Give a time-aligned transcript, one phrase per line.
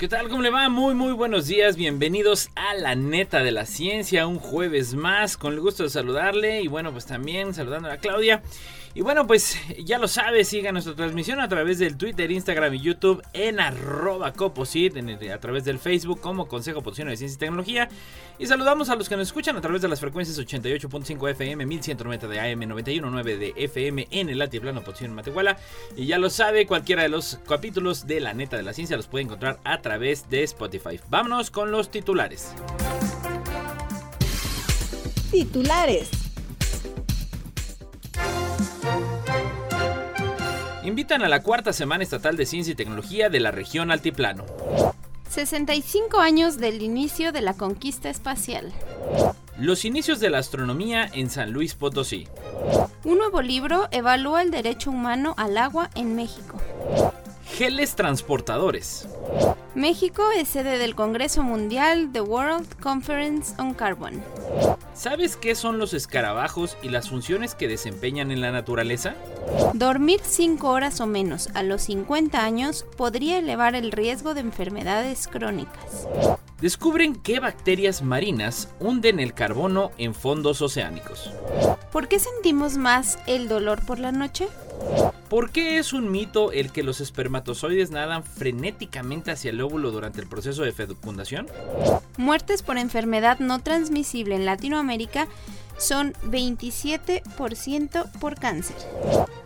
[0.00, 0.30] ¿Qué tal?
[0.30, 0.70] ¿Cómo le va?
[0.70, 1.76] Muy, muy buenos días.
[1.76, 4.26] Bienvenidos a la neta de la ciencia.
[4.26, 5.36] Un jueves más.
[5.36, 6.62] Con el gusto de saludarle.
[6.62, 8.42] Y bueno, pues también saludando a Claudia.
[8.94, 12.80] Y bueno, pues ya lo sabe, siga nuestra transmisión a través del Twitter, Instagram y
[12.80, 17.88] YouTube en arroba coposit, a través del Facebook como Consejo Potosino de Ciencia y Tecnología.
[18.38, 22.26] Y saludamos a los que nos escuchan a través de las frecuencias 88.5 FM, 1190
[22.26, 25.56] de AM, 91.9 de FM en el Altiplano Potosino en Matehuala.
[25.96, 29.06] Y ya lo sabe, cualquiera de los capítulos de La Neta de la Ciencia los
[29.06, 30.98] puede encontrar a través de Spotify.
[31.08, 32.54] Vámonos con los titulares.
[35.30, 36.10] Titulares.
[40.90, 44.44] Invitan a la cuarta Semana Estatal de Ciencia y Tecnología de la región Altiplano.
[45.28, 48.72] 65 años del inicio de la conquista espacial.
[49.56, 52.26] Los inicios de la astronomía en San Luis Potosí.
[53.04, 56.60] Un nuevo libro evalúa el derecho humano al agua en México.
[57.56, 59.08] Geles transportadores.
[59.74, 64.22] México es sede del Congreso Mundial The World Conference on Carbon.
[64.94, 69.14] ¿Sabes qué son los escarabajos y las funciones que desempeñan en la naturaleza?
[69.74, 75.28] Dormir 5 horas o menos a los 50 años podría elevar el riesgo de enfermedades
[75.28, 76.08] crónicas.
[76.60, 81.30] Descubren qué bacterias marinas hunden el carbono en fondos oceánicos.
[81.92, 84.48] ¿Por qué sentimos más el dolor por la noche?
[85.30, 90.20] ¿Por qué es un mito el que los espermatozoides nadan frenéticamente hacia el óvulo durante
[90.20, 91.46] el proceso de fecundación?
[92.16, 95.28] Muertes por enfermedad no transmisible en Latinoamérica
[95.78, 98.76] son 27% por cáncer.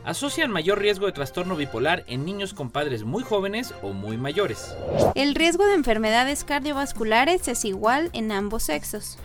[0.04, 4.76] Asocian mayor riesgo de trastorno bipolar en niños con padres muy jóvenes o muy mayores.
[5.14, 9.16] El riesgo de enfermedades cardiovasculares es igual en ambos sexos.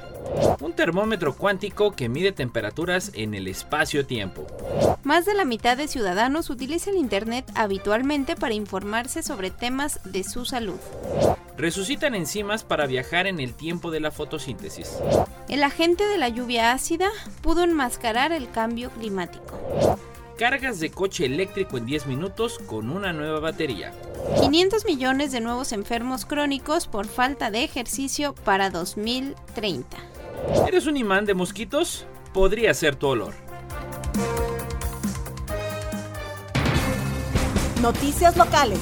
[0.61, 4.47] Un termómetro cuántico que mide temperaturas en el espacio-tiempo.
[5.03, 10.23] Más de la mitad de ciudadanos utiliza el Internet habitualmente para informarse sobre temas de
[10.23, 10.79] su salud.
[11.57, 14.97] Resucitan enzimas para viajar en el tiempo de la fotosíntesis.
[15.49, 17.09] El agente de la lluvia ácida
[17.41, 19.59] pudo enmascarar el cambio climático.
[20.39, 23.91] Cargas de coche eléctrico en 10 minutos con una nueva batería.
[24.39, 29.97] 500 millones de nuevos enfermos crónicos por falta de ejercicio para 2030.
[30.65, 32.05] ¿Eres un imán de mosquitos?
[32.33, 33.33] Podría ser tu olor.
[37.81, 38.79] Noticias locales.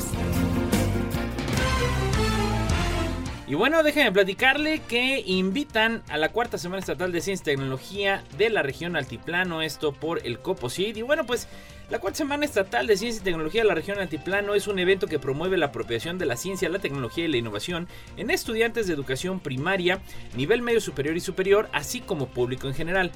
[3.49, 8.21] Y bueno, déjenme platicarle que invitan a la cuarta Semana Estatal de Ciencia y Tecnología
[8.37, 10.97] de la región Altiplano, esto por el COPOSID.
[10.97, 11.47] Y bueno, pues
[11.89, 15.07] la cuarta Semana Estatal de Ciencia y Tecnología de la región Altiplano es un evento
[15.07, 17.87] que promueve la apropiación de la ciencia, la tecnología y la innovación
[18.17, 20.01] en estudiantes de educación primaria,
[20.35, 23.13] nivel medio superior y superior, así como público en general.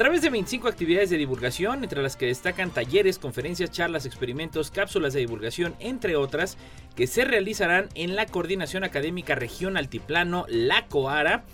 [0.00, 4.70] A través de 25 actividades de divulgación, entre las que destacan talleres, conferencias, charlas, experimentos,
[4.70, 6.56] cápsulas de divulgación, entre otras,
[6.96, 11.44] que se realizarán en la Coordinación Académica Región Altiplano, la COARA,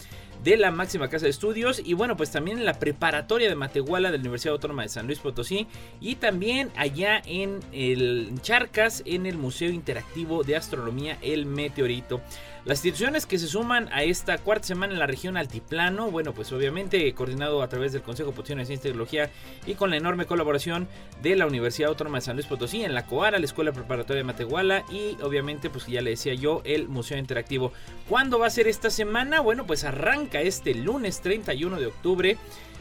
[0.45, 4.11] de la máxima casa de estudios y bueno pues también en la preparatoria de Matehuala
[4.11, 5.67] de la Universidad Autónoma de San Luis Potosí
[6.01, 12.21] y también allá en el Charcas en el Museo Interactivo de Astronomía El Meteorito.
[12.67, 16.51] Las instituciones que se suman a esta cuarta semana en la región Altiplano, bueno, pues
[16.51, 19.31] obviamente coordinado a través del Consejo Potosino de Ciencia y Tecnología
[19.69, 20.89] y con la enorme colaboración
[21.23, 24.25] de la Universidad Autónoma de San Luis Potosí en la COARA, la Escuela Preparatoria de
[24.25, 27.73] Matehuala y obviamente, pues ya le decía yo, el Museo Interactivo.
[28.09, 29.39] ¿Cuándo va a ser esta semana?
[29.39, 32.39] Bueno, pues arranca este lunes 31 de octubre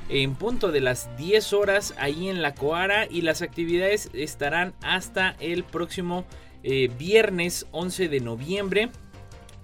[0.09, 5.35] en punto de las 10 horas ahí en la Coara y las actividades estarán hasta
[5.39, 6.25] el próximo
[6.63, 8.89] eh, viernes 11 de noviembre.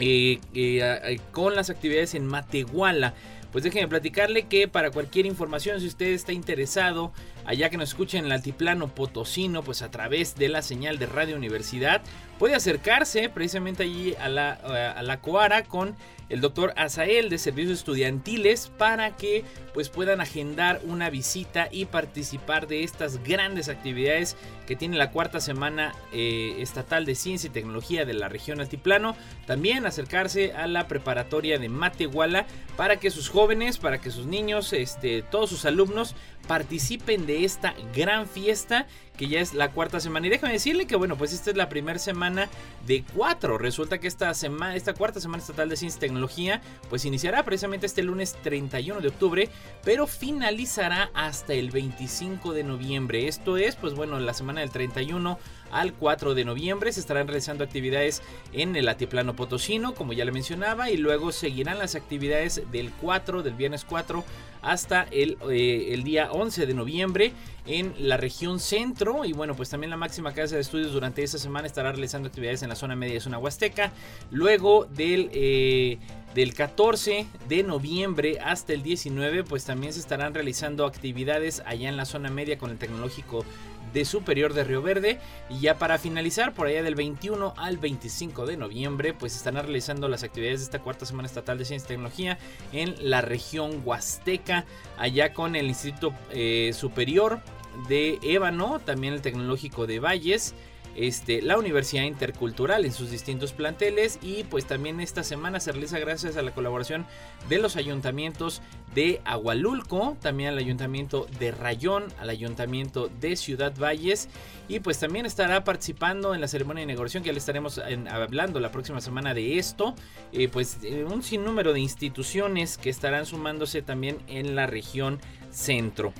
[0.03, 3.13] Eh, eh, con las actividades en Matehuala.
[3.51, 7.11] Pues déjenme platicarle que para cualquier información, si usted está interesado,
[7.45, 11.05] allá que nos escuchen en el altiplano potosino, pues a través de la señal de
[11.05, 12.01] Radio Universidad,
[12.39, 15.95] puede acercarse precisamente allí a la, a la Coara con
[16.31, 19.43] el doctor Azael de Servicios Estudiantiles para que
[19.73, 25.41] pues puedan agendar una visita y participar de estas grandes actividades que tiene la cuarta
[25.41, 29.15] semana eh, estatal de ciencia y tecnología de la región altiplano.
[29.45, 32.45] También acercarse a la preparatoria de Matehuala
[32.77, 36.15] para que sus jóvenes, para que sus niños, este, todos sus alumnos
[36.51, 40.27] participen de esta gran fiesta que ya es la cuarta semana.
[40.27, 42.49] Y déjame decirle que, bueno, pues esta es la primera semana
[42.85, 43.57] de cuatro.
[43.57, 47.85] Resulta que esta semana, esta cuarta semana estatal de ciencia y tecnología, pues iniciará precisamente
[47.85, 49.49] este lunes 31 de octubre,
[49.85, 53.29] pero finalizará hasta el 25 de noviembre.
[53.29, 55.39] Esto es, pues bueno, la semana del 31
[55.71, 56.91] al 4 de noviembre.
[56.91, 58.21] Se estarán realizando actividades
[58.53, 63.43] en el Atiplano Potosino, como ya le mencionaba, y luego seguirán las actividades del 4,
[63.43, 64.23] del viernes 4
[64.61, 67.33] hasta el, eh, día 11 de noviembre
[67.65, 69.25] en la región centro.
[69.25, 72.63] Y bueno pues también la máxima casa de estudios durante esta semana estará realizando actividades
[72.63, 73.91] en la zona media de zona huasteca.
[74.29, 75.97] Luego del eh,
[76.33, 81.97] del 14 de noviembre hasta el 19 pues también se estarán realizando actividades allá en
[81.97, 83.43] la zona media con el tecnológico
[83.93, 85.19] de Superior de Río Verde.
[85.49, 90.07] Y ya para finalizar, por allá del 21 al 25 de noviembre, pues estarán realizando
[90.07, 92.37] las actividades de esta cuarta semana estatal de ciencia y tecnología
[92.71, 94.65] en la región Huasteca,
[94.97, 97.39] allá con el Instituto eh, Superior
[97.87, 100.53] de Ébano, también el Tecnológico de Valles
[100.95, 105.99] este, la Universidad Intercultural en sus distintos planteles y pues también esta semana se realiza
[105.99, 107.05] gracias a la colaboración
[107.49, 108.61] de los ayuntamientos
[108.93, 114.27] de Agualulco, también al ayuntamiento de Rayón, al ayuntamiento de Ciudad Valles
[114.67, 117.79] y pues también estará participando en la ceremonia de inauguración que ya le estaremos
[118.09, 119.95] hablando la próxima semana de esto,
[120.31, 125.19] eh, pues eh, un sinnúmero de instituciones que estarán sumándose también en la región
[125.51, 126.13] centro.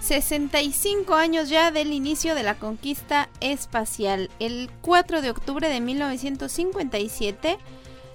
[0.00, 4.30] 65 años ya del inicio de la conquista espacial.
[4.38, 7.58] El 4 de octubre de 1957,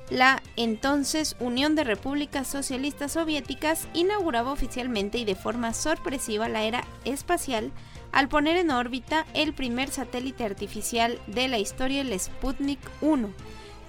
[0.10, 6.84] la entonces Unión de Repúblicas Socialistas Soviéticas inauguraba oficialmente y de forma sorpresiva la era
[7.06, 7.72] espacial
[8.12, 13.30] al poner en órbita el primer satélite artificial de la historia, el Sputnik 1,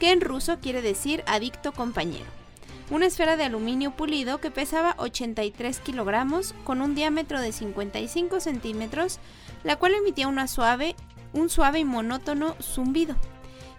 [0.01, 2.44] que en ruso quiere decir adicto compañero
[2.91, 9.19] una esfera de aluminio pulido que pesaba 83 kilogramos con un diámetro de 55 centímetros,
[9.63, 10.95] la cual emitía una suave,
[11.33, 13.17] un suave y monótono zumbido.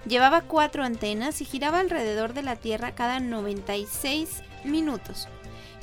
[0.07, 5.27] Llevaba cuatro antenas y giraba alrededor de la Tierra cada 96 minutos,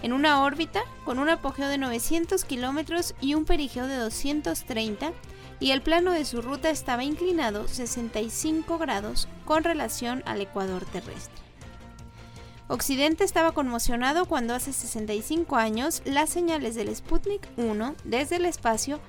[0.03, 5.13] en una órbita con un apogeo de 900 kilómetros y un perigeo de 230,
[5.61, 11.52] y el plano de su ruta estaba inclinado 65 grados con relación al ecuador terrestre.
[12.69, 19.01] Occidente estaba conmocionado cuando hace 65 años las señales del Sputnik 1 desde el espacio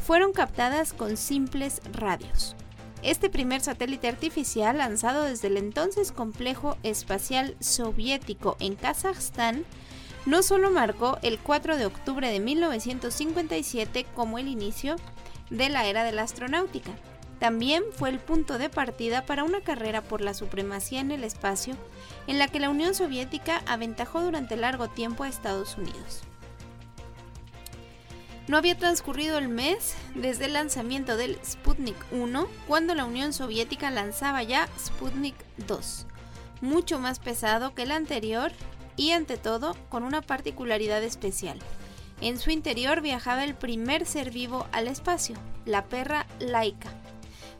[0.00, 2.56] fueron captadas con simples radios.
[3.02, 9.64] Este primer satélite artificial lanzado desde el entonces complejo espacial soviético en Kazajstán
[10.26, 14.96] no solo marcó el 4 de octubre de 1957 como el inicio
[15.48, 16.92] de la era de la astronáutica,
[17.40, 21.74] también fue el punto de partida para una carrera por la supremacía en el espacio
[22.26, 26.20] en la que la Unión Soviética aventajó durante largo tiempo a Estados Unidos.
[28.46, 33.90] No había transcurrido el mes desde el lanzamiento del Sputnik 1 cuando la Unión Soviética
[33.90, 36.06] lanzaba ya Sputnik 2,
[36.60, 38.52] mucho más pesado que el anterior
[38.96, 41.58] y ante todo con una particularidad especial.
[42.20, 46.90] En su interior viajaba el primer ser vivo al espacio, la perra Laika.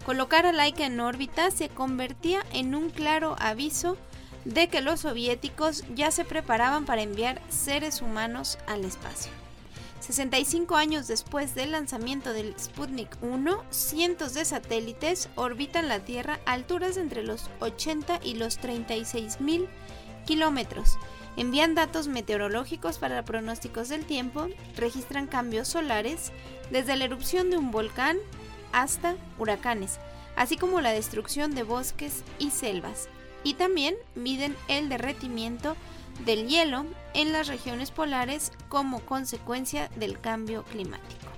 [0.05, 3.97] Colocar a Laika en órbita se convertía en un claro aviso
[4.45, 9.31] de que los soviéticos ya se preparaban para enviar seres humanos al espacio.
[10.01, 16.53] 65 años después del lanzamiento del Sputnik 1, cientos de satélites orbitan la Tierra a
[16.53, 19.69] alturas entre los 80 y los 36 mil
[20.27, 20.97] kilómetros.
[21.37, 26.33] Envían datos meteorológicos para pronósticos del tiempo, registran cambios solares,
[26.71, 28.19] desde la erupción de un volcán
[28.73, 29.99] hasta huracanes,
[30.37, 33.09] así como la destrucción de bosques y selvas
[33.43, 35.77] y también miden el derretimiento
[36.25, 36.85] del hielo
[37.15, 41.31] en las regiones polares como consecuencia del cambio climático.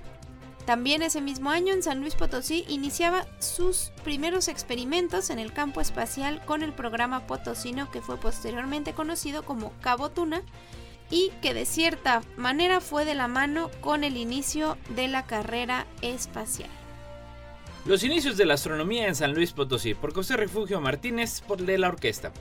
[0.65, 5.81] También ese mismo año en San Luis Potosí iniciaba sus primeros experimentos en el campo
[5.81, 10.41] espacial con el programa potosino que fue posteriormente conocido como Cabo Tuna
[11.09, 15.85] y que de cierta manera fue de la mano con el inicio de la carrera
[16.01, 16.69] espacial.
[17.85, 21.77] Los inicios de la astronomía en San Luis Potosí, por José Refugio Martínez, por de
[21.77, 22.31] la orquesta.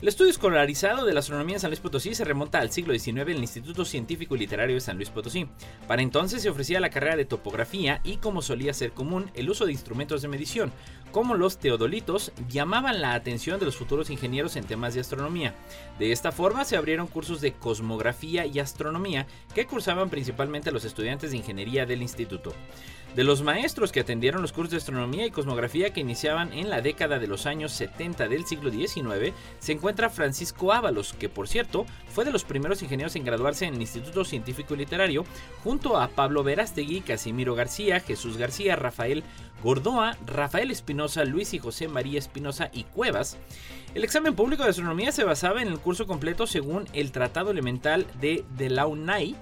[0.00, 3.18] El estudio escolarizado de la astronomía en San Luis Potosí se remonta al siglo XIX
[3.18, 5.46] en el Instituto Científico y Literario de San Luis Potosí.
[5.86, 9.66] Para entonces se ofrecía la carrera de topografía y, como solía ser común, el uso
[9.66, 10.72] de instrumentos de medición,
[11.12, 15.54] como los teodolitos, llamaban la atención de los futuros ingenieros en temas de astronomía.
[15.98, 21.30] De esta forma se abrieron cursos de cosmografía y astronomía que cursaban principalmente los estudiantes
[21.30, 22.54] de ingeniería del instituto.
[23.14, 26.80] De los maestros que atendieron los cursos de astronomía y cosmografía que iniciaban en la
[26.80, 31.84] década de los años 70 del siglo XIX, se encuentra Francisco Ábalos, que por cierto
[32.08, 35.26] fue de los primeros ingenieros en graduarse en el Instituto Científico y Literario,
[35.62, 39.24] junto a Pablo Verástegui, Casimiro García, Jesús García, Rafael
[39.62, 43.36] Gordoa, Rafael Espinosa, Luis y José María Espinosa y Cuevas.
[43.94, 48.06] El examen público de astronomía se basaba en el curso completo según el Tratado Elemental
[48.22, 49.36] de Delaunay,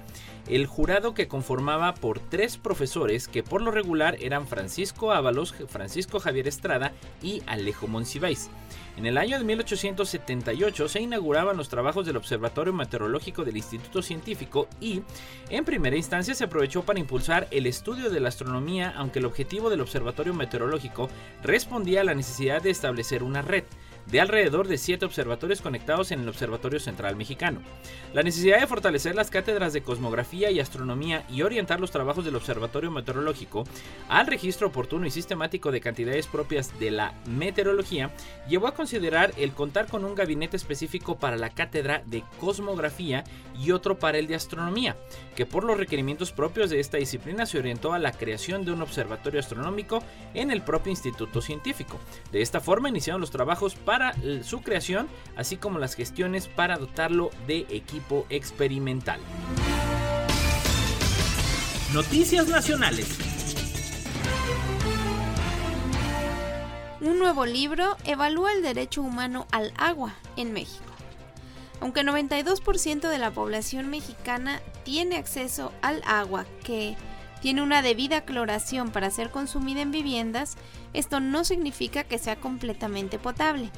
[0.49, 6.21] el jurado que conformaba por tres profesores que por lo regular eran Francisco Ábalos, Francisco
[6.21, 6.93] Javier Estrada
[7.23, 8.51] y Alejo Monsiváis.
[8.97, 14.69] En el año de 1878 se inauguraban los trabajos del Observatorio Meteorológico del Instituto Científico
[14.81, 15.03] y,
[15.49, 19.71] en primera instancia, se aprovechó para impulsar el estudio de la astronomía, aunque el objetivo
[19.71, 21.09] del Observatorio Meteorológico
[21.43, 23.65] respondía a la necesidad de establecer una red
[24.11, 27.61] de alrededor de siete observatorios conectados en el Observatorio Central Mexicano.
[28.13, 32.37] La necesidad de fortalecer las cátedras de cosmografía y astronomía y orientar los trabajos del
[32.37, 33.65] Observatorio Meteorológico
[34.09, 38.11] al registro oportuno y sistemático de cantidades propias de la meteorología
[38.49, 43.25] llevó a considerar el contar con un gabinete específico para la cátedra de cosmografía
[43.59, 44.97] y otro para el de astronomía,
[45.37, 48.83] que por los requerimientos propios de esta disciplina se orientó a la creación de un
[48.83, 50.03] observatorio astronómico
[50.35, 52.01] en el propio instituto científico.
[52.33, 54.00] De esta forma iniciaron los trabajos para
[54.43, 59.21] su creación, así como las gestiones para dotarlo de equipo experimental.
[61.93, 63.19] Noticias Nacionales.
[67.01, 70.85] Un nuevo libro evalúa el derecho humano al agua en México.
[71.81, 76.97] Aunque 92% de la población mexicana tiene acceso al agua que
[77.41, 80.57] tiene una debida cloración para ser consumida en viviendas,
[80.93, 83.71] esto no significa que sea completamente potable.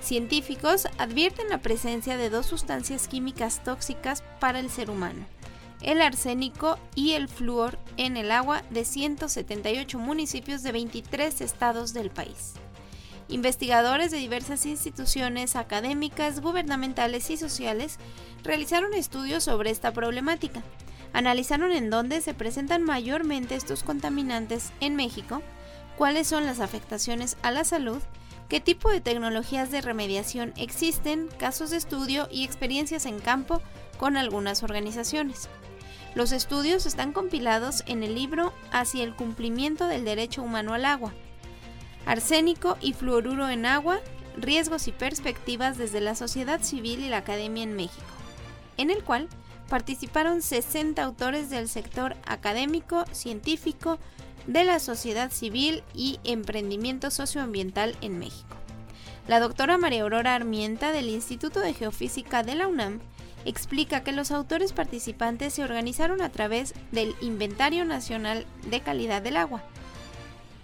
[0.00, 5.26] Científicos advierten la presencia de dos sustancias químicas tóxicas para el ser humano,
[5.82, 12.10] el arsénico y el flúor en el agua de 178 municipios de 23 estados del
[12.10, 12.54] país.
[13.28, 17.98] Investigadores de diversas instituciones académicas, gubernamentales y sociales
[18.42, 20.62] realizaron estudios sobre esta problemática.
[21.12, 25.42] Analizaron en dónde se presentan mayormente estos contaminantes en México,
[25.98, 28.00] cuáles son las afectaciones a la salud,
[28.48, 33.60] qué tipo de tecnologías de remediación existen, casos de estudio y experiencias en campo
[33.98, 35.48] con algunas organizaciones.
[36.14, 41.12] Los estudios están compilados en el libro Hacia el cumplimiento del derecho humano al agua,
[42.06, 44.00] Arsénico y fluoruro en agua,
[44.36, 48.06] riesgos y perspectivas desde la sociedad civil y la academia en México,
[48.78, 49.28] en el cual
[49.68, 53.98] participaron 60 autores del sector académico, científico,
[54.48, 58.56] de la sociedad civil y emprendimiento socioambiental en México.
[59.28, 62.98] La doctora María Aurora Armienta del Instituto de Geofísica de la UNAM
[63.44, 69.36] explica que los autores participantes se organizaron a través del Inventario Nacional de Calidad del
[69.36, 69.62] Agua,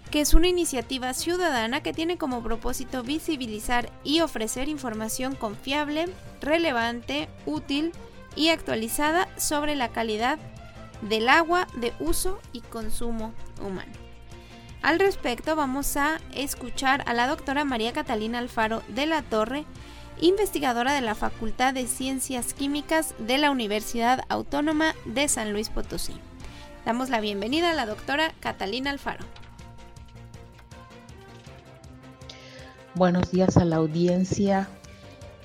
[0.09, 6.07] que es una iniciativa ciudadana que tiene como propósito visibilizar y ofrecer información confiable,
[6.41, 7.91] relevante, útil
[8.35, 10.39] y actualizada sobre la calidad
[11.01, 13.91] del agua de uso y consumo humano.
[14.81, 19.65] Al respecto vamos a escuchar a la doctora María Catalina Alfaro de la Torre,
[20.21, 26.13] investigadora de la Facultad de Ciencias Químicas de la Universidad Autónoma de San Luis Potosí.
[26.85, 29.25] Damos la bienvenida a la doctora Catalina Alfaro.
[32.93, 34.69] Buenos días a la audiencia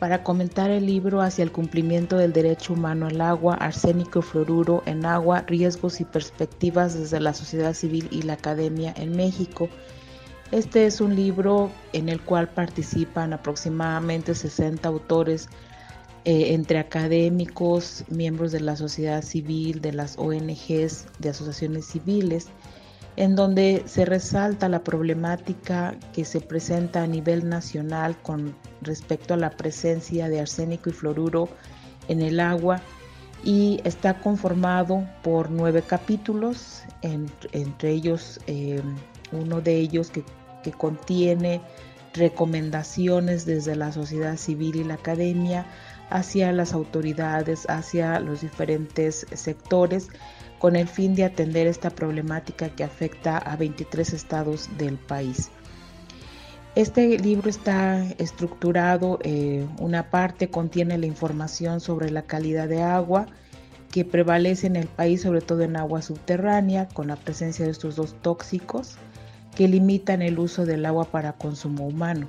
[0.00, 4.82] para comentar el libro Hacia el cumplimiento del derecho humano al agua, arsénico y fluoruro
[4.86, 9.68] en agua, riesgos y perspectivas desde la sociedad civil y la academia en México.
[10.52, 15.50] Este es un libro en el cual participan aproximadamente 60 autores
[16.24, 22.48] eh, entre académicos, miembros de la sociedad civil, de las ONGs, de asociaciones civiles
[23.16, 29.36] en donde se resalta la problemática que se presenta a nivel nacional con respecto a
[29.36, 31.48] la presencia de arsénico y fluoruro
[32.08, 32.80] en el agua
[33.42, 38.82] y está conformado por nueve capítulos, entre ellos eh,
[39.32, 40.24] uno de ellos que,
[40.62, 41.60] que contiene
[42.12, 45.66] recomendaciones desde la sociedad civil y la academia
[46.10, 50.08] hacia las autoridades, hacia los diferentes sectores
[50.60, 55.50] con el fin de atender esta problemática que afecta a 23 estados del país.
[56.76, 63.26] Este libro está estructurado, eh, una parte contiene la información sobre la calidad de agua
[63.90, 67.96] que prevalece en el país, sobre todo en agua subterránea, con la presencia de estos
[67.96, 68.96] dos tóxicos
[69.56, 72.28] que limitan el uso del agua para consumo humano.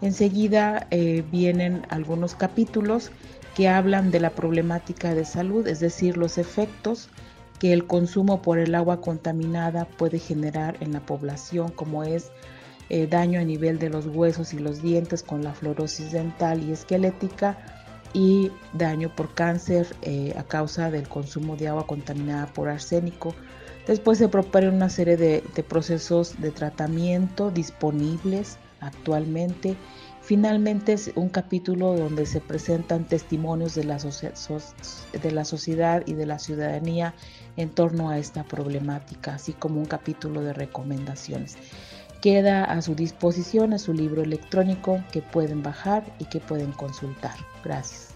[0.00, 3.10] Enseguida eh, vienen algunos capítulos
[3.54, 7.08] que hablan de la problemática de salud, es decir, los efectos
[7.58, 12.30] que el consumo por el agua contaminada puede generar en la población, como es
[12.90, 16.72] eh, daño a nivel de los huesos y los dientes con la fluorosis dental y
[16.72, 17.56] esquelética
[18.12, 23.34] y daño por cáncer eh, a causa del consumo de agua contaminada por arsénico.
[23.86, 29.76] Después se proponen una serie de, procesos de tratamiento disponibles actualmente.
[30.24, 36.24] Finalmente es un capítulo donde se presentan testimonios de la, de la sociedad y de
[36.24, 37.14] la ciudadanía
[37.58, 41.58] en torno a esta problemática, así como un capítulo de recomendaciones.
[42.22, 47.36] Queda a su disposición a su libro electrónico que pueden bajar y que pueden consultar.
[47.62, 48.14] Gracias.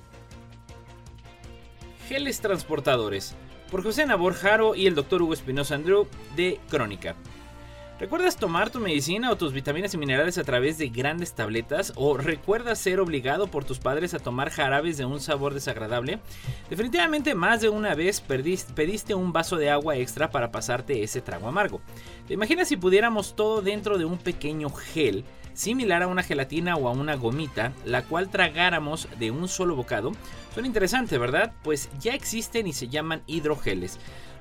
[2.08, 3.34] Geles Transportadores,
[3.70, 5.20] por José Nabor Jaro y el Dr.
[5.20, 7.16] Hugo Espinosa Andrew de Crónica.
[8.00, 11.92] ¿Recuerdas tomar tu medicina o tus vitaminas y minerales a través de grandes tabletas?
[11.96, 16.20] ¿O recuerdas ser obligado por tus padres a tomar jarabes de un sabor desagradable?
[16.70, 21.48] Definitivamente más de una vez pediste un vaso de agua extra para pasarte ese trago
[21.48, 21.80] amargo.
[22.28, 25.24] ¿Te imaginas si pudiéramos todo dentro de un pequeño gel?
[25.58, 30.12] similar a una gelatina o a una gomita, la cual tragáramos de un solo bocado.
[30.54, 31.52] Son interesantes, ¿verdad?
[31.64, 33.98] Pues ya existen y se llaman hidrogeles.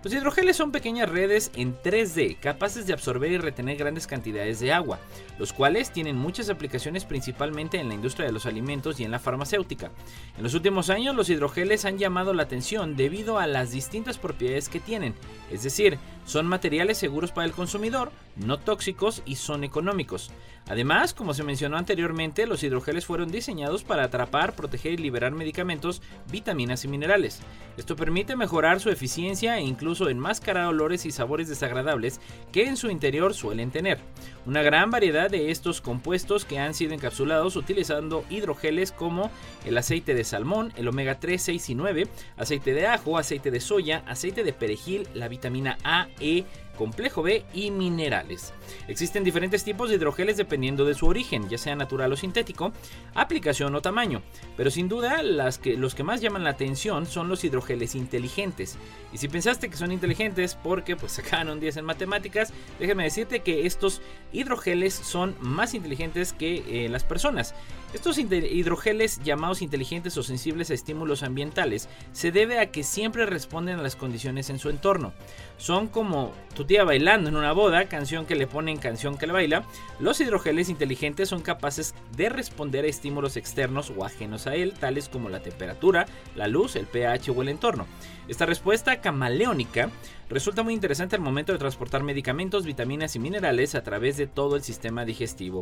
[0.08, 4.72] Los hidrogeles son pequeñas redes en 3D capaces de absorber y retener grandes cantidades de
[4.72, 5.00] agua,
[5.38, 9.20] los cuales tienen muchas aplicaciones principalmente en la industria de los alimentos y en la
[9.20, 9.92] farmacéutica.
[10.38, 14.70] En los últimos años los hidrogeles han llamado la atención debido a las distintas propiedades
[14.70, 15.14] que tienen,
[15.52, 20.32] es decir, son materiales seguros para el consumidor, no tóxicos y son económicos.
[20.70, 26.02] Además, como se mencionó anteriormente, los hidrogeles fueron diseñados para atrapar, proteger y liberar medicamentos,
[26.30, 27.40] vitaminas y minerales.
[27.78, 32.20] Esto permite mejorar su eficiencia e incluso enmascarar olores y sabores desagradables
[32.52, 34.00] que en su interior suelen tener.
[34.46, 39.32] Una gran variedad de estos compuestos que han sido encapsulados utilizando hidrogeles como
[39.66, 43.62] el aceite de salmón, el omega 3, 6 y 9, aceite de ajo, aceite de
[43.62, 46.44] soya, aceite de perejil, la vitamina A, E,
[46.78, 48.54] complejo B y minerales.
[48.88, 52.72] Existen diferentes tipos de hidrogeles dependiendo de su origen, ya sea natural o sintético,
[53.16, 54.22] aplicación o tamaño,
[54.56, 58.78] pero sin duda los que más llaman la atención son los hidrogeles inteligentes.
[59.12, 63.42] Y si pensaste que son inteligentes porque pues sacaron un 10 en matemáticas, déjame decirte
[63.42, 67.56] que estos hidrogeles son más inteligentes que eh, las personas.
[67.94, 73.80] Estos hidrogeles llamados inteligentes o sensibles a estímulos ambientales se debe a que siempre responden
[73.80, 75.14] a las condiciones en su entorno.
[75.58, 79.34] Son como tu tía bailando en una boda, canción que le ponen canción que le
[79.34, 79.64] baila.
[80.02, 85.08] Los hidrogeles inteligentes son capaces de responder a estímulos externos o ajenos a él, tales
[85.08, 87.88] como la temperatura, la luz, el pH o el entorno.
[88.28, 89.90] Esta respuesta camaleónica
[90.30, 94.58] resulta muy interesante al momento de transportar medicamentos, vitaminas y minerales a través de todo
[94.58, 95.62] el sistema digestivo.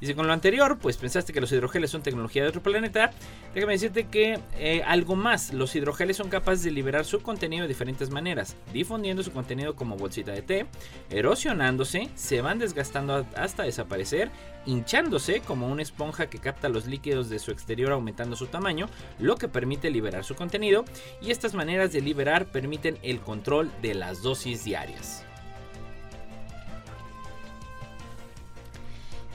[0.00, 3.12] Y si con lo anterior, pues pensaste que los hidrogeles son tecnología de otro planeta,
[3.54, 7.68] déjame decirte que eh, algo más, los hidrogeles son capaces de liberar su contenido de
[7.68, 10.66] diferentes maneras, difundiendo su contenido como bolsita de té,
[11.08, 14.30] erosionándose, se van desgastando hasta desaparecer,
[14.66, 19.36] hinchándose como una esponja que capta los líquidos de su exterior aumentando su tamaño, lo
[19.36, 20.84] que permite liberar su contenido,
[21.22, 25.24] y estas maneras de liberar permiten el control de las dosis diarias.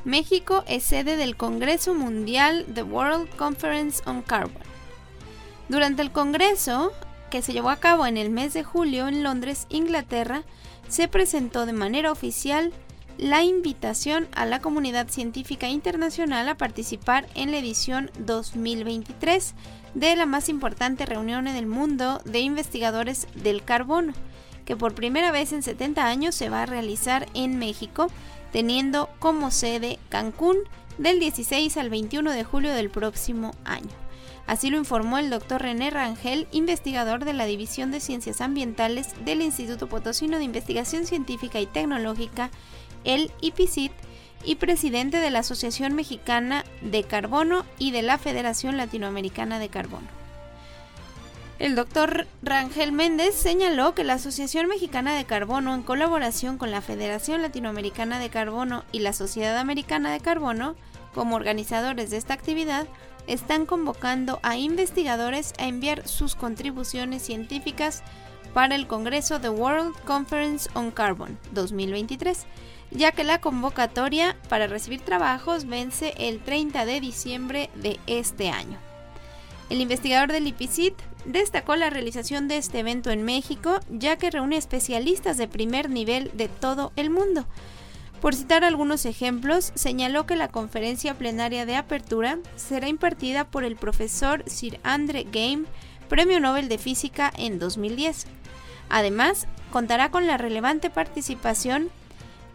[0.05, 4.61] México es sede del Congreso Mundial The World Conference on Carbon.
[5.67, 6.93] Durante el Congreso,
[7.29, 10.43] que se llevó a cabo en el mes de julio en Londres, Inglaterra,
[10.87, 12.71] se presentó de manera oficial
[13.17, 19.55] la invitación a la comunidad científica internacional a participar en la edición 2023
[19.97, 24.13] de la más importante reunión en el mundo de investigadores del carbono,
[24.63, 28.07] que por primera vez en 70 años se va a realizar en México,
[28.51, 30.57] teniendo como sede Cancún
[30.99, 33.89] del 16 al 21 de julio del próximo año.
[34.45, 39.41] Así lo informó el doctor René Rangel, investigador de la División de Ciencias Ambientales del
[39.41, 42.51] Instituto Potosino de Investigación Científica y Tecnológica,
[43.03, 43.91] el IPCIT,
[44.43, 50.07] y presidente de la Asociación Mexicana de Carbono y de la Federación Latinoamericana de Carbono.
[51.59, 56.81] El doctor Rangel Méndez señaló que la Asociación Mexicana de Carbono, en colaboración con la
[56.81, 60.75] Federación Latinoamericana de Carbono y la Sociedad Americana de Carbono,
[61.15, 62.85] como organizadores de esta actividad,
[63.25, 68.03] están convocando a investigadores a enviar sus contribuciones científicas
[68.53, 72.45] para el Congreso The World Conference on Carbon 2023,
[72.91, 78.77] ya que la convocatoria para recibir trabajos vence el 30 de diciembre de este año.
[79.69, 80.95] El investigador del IPCIT
[81.25, 86.31] destacó la realización de este evento en México, ya que reúne especialistas de primer nivel
[86.35, 87.45] de todo el mundo,
[88.21, 93.75] por citar algunos ejemplos, señaló que la conferencia plenaria de apertura será impartida por el
[93.75, 95.65] profesor Sir Andre Game,
[96.09, 98.25] Premio Nobel de Física en 2010.
[98.89, 101.89] Además, contará con la relevante participación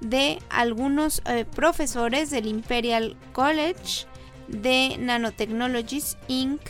[0.02, 4.06] de algunos eh, profesores del Imperial College
[4.48, 6.60] de Nanotechnologies Inc.,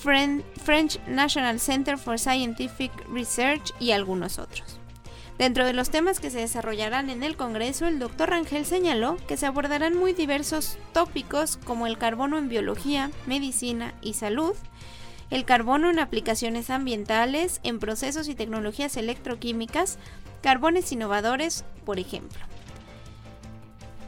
[0.00, 4.78] French National Center for Scientific Research y algunos otros.
[5.36, 9.36] Dentro de los temas que se desarrollarán en el Congreso, el doctor Rangel señaló que
[9.36, 14.54] se abordarán muy diversos tópicos como el carbono en biología, medicina y salud,
[15.30, 19.98] el carbono en aplicaciones ambientales, en procesos y tecnologías electroquímicas,
[20.42, 22.40] carbones innovadores, por ejemplo.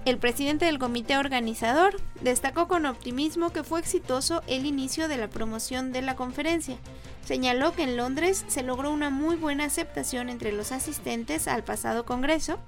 [0.04, 5.28] El presidente del comité organizador destacó con optimismo que fue exitoso el inicio de la
[5.28, 6.76] promoción de la conferencia.
[7.24, 12.04] Señaló que en Londres se logró una muy buena aceptación entre los asistentes al pasado
[12.04, 12.58] Congreso.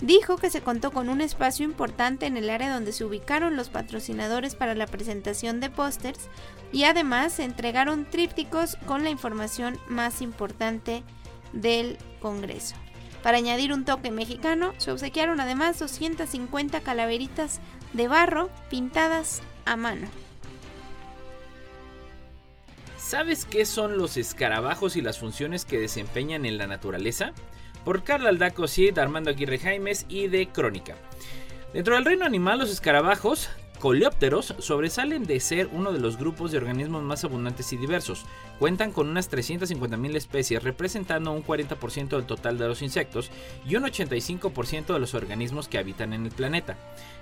[0.00, 3.70] Dijo que se contó con un espacio importante en el área donde se ubicaron los
[3.70, 6.28] patrocinadores para la presentación de pósters
[6.70, 11.02] y además se entregaron trípticos con la información más importante
[11.52, 12.76] del Congreso.
[13.28, 17.60] Para añadir un toque mexicano, se obsequiaron además 250 calaveritas
[17.92, 20.08] de barro pintadas a mano.
[22.96, 27.32] ¿Sabes qué son los escarabajos y las funciones que desempeñan en la naturaleza?
[27.84, 30.96] Por Carla Aldaco Cid, Armando Aguirre Jaimes y de Crónica.
[31.74, 36.58] Dentro del reino animal, los escarabajos coleópteros sobresalen de ser uno de los grupos de
[36.58, 38.24] organismos más abundantes y diversos.
[38.58, 43.30] Cuentan con unas 350.000 especies, representando un 40% del total de los insectos
[43.66, 46.76] y un 85% de los organismos que habitan en el planeta.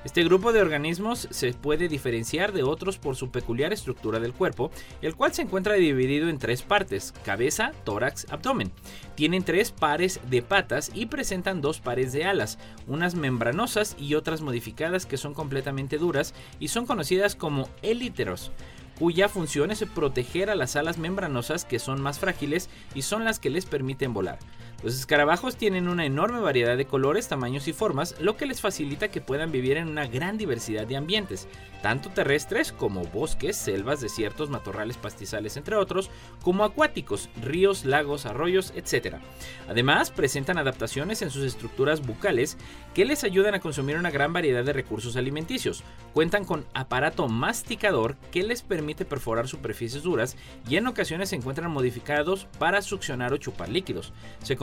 [0.07, 4.71] Este grupo de organismos se puede diferenciar de otros por su peculiar estructura del cuerpo,
[5.03, 8.71] el cual se encuentra dividido en tres partes, cabeza, tórax, abdomen.
[9.17, 14.43] Tienen tres pares de patas y presentan dos pares de alas, unas membranosas y otras
[14.43, 18.53] modificadas que son completamente duras y son conocidas como elíteros
[18.99, 23.39] cuya función es proteger a las alas membranosas que son más frágiles y son las
[23.39, 24.39] que les permiten volar.
[24.83, 29.09] Los escarabajos tienen una enorme variedad de colores, tamaños y formas, lo que les facilita
[29.09, 31.49] que puedan vivir en una gran diversidad de ambientes,
[31.83, 36.11] tanto terrestres como bosques, selvas, desiertos, matorrales, pastizales, entre otros,
[36.43, 39.17] como acuáticos, ríos, lagos, arroyos, etc.
[39.69, 42.59] Además, presentan adaptaciones en sus estructuras bucales
[42.93, 45.85] que les ayudan a consumir una gran variedad de recursos alimenticios.
[46.13, 50.37] Cuentan con aparato masticador que les permite perforar superficies duras
[50.69, 54.13] y en ocasiones se encuentran modificados para succionar o chupar líquidos.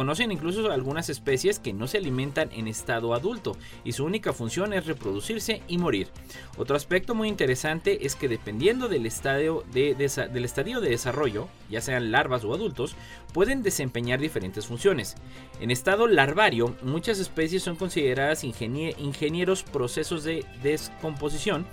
[0.04, 4.74] Conocen incluso algunas especies que no se alimentan en estado adulto y su única función
[4.74, 6.10] es reproducirse y morir.
[6.58, 12.54] Otro aspecto muy interesante es que dependiendo del estadio de, desarrollo, ya sean larvas o
[12.54, 12.98] adultos,
[13.32, 15.16] pueden desempeñar diferentes funciones.
[15.62, 21.66] En estado larvario, muchas especies son consideradas ingenieros procesos de descomposición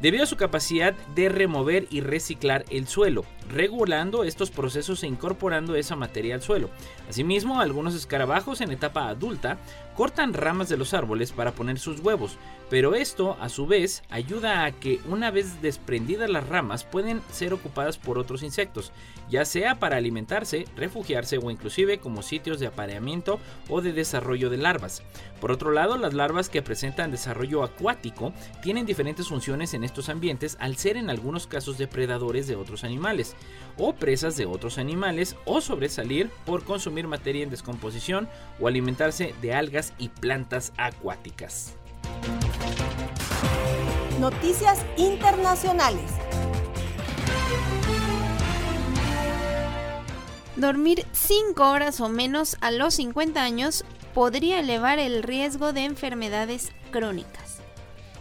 [0.00, 5.74] debido a su capacidad de remover y reciclar el suelo, regulando estos procesos e incorporando
[5.74, 6.70] esa materia al suelo.
[7.08, 9.58] Asimismo, algunos escarabajos en etapa adulta
[9.98, 12.38] cortan ramas de los árboles para poner sus huevos,
[12.70, 17.52] pero esto a su vez ayuda a que una vez desprendidas las ramas pueden ser
[17.52, 18.92] ocupadas por otros insectos,
[19.28, 24.58] ya sea para alimentarse, refugiarse o inclusive como sitios de apareamiento o de desarrollo de
[24.58, 25.02] larvas.
[25.40, 28.32] Por otro lado, las larvas que presentan desarrollo acuático
[28.62, 33.34] tienen diferentes funciones en estos ambientes al ser en algunos casos depredadores de otros animales
[33.76, 38.28] o presas de otros animales o sobresalir por consumir materia en descomposición
[38.60, 41.74] o alimentarse de algas y plantas acuáticas.
[44.20, 46.10] Noticias internacionales.
[50.56, 56.72] Dormir 5 horas o menos a los 50 años podría elevar el riesgo de enfermedades
[56.90, 57.60] crónicas.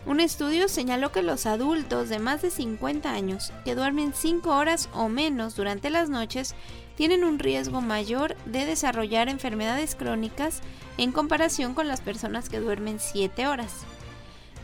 [0.06, 4.88] Un estudio señaló que los adultos de más de 50 años que duermen 5 horas
[4.94, 6.56] o menos durante las noches
[6.98, 10.62] tienen un riesgo mayor de desarrollar enfermedades crónicas
[10.98, 13.86] en comparación con las personas que duermen 7 horas.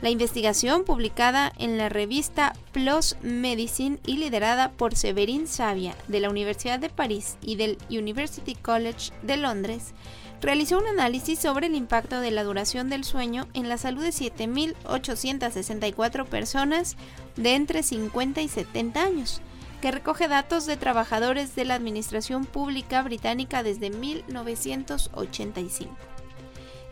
[0.02, 6.30] La investigación, publicada en la revista PLOS Medicine y liderada por Severin Savia de la
[6.30, 9.94] Universidad de París y del University College de Londres,
[10.42, 14.10] realizó un análisis sobre el impacto de la duración del sueño en la salud de
[14.10, 16.98] 7.864 personas
[17.38, 19.42] de entre 50 y 70 años
[19.84, 25.94] que recoge datos de trabajadores de la Administración Pública Británica desde 1985.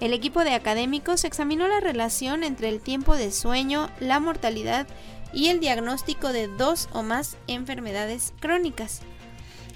[0.01, 4.88] El equipo de académicos examinó la relación entre el tiempo de sueño, la mortalidad
[5.32, 8.99] y el diagnóstico de dos o más enfermedades crónicas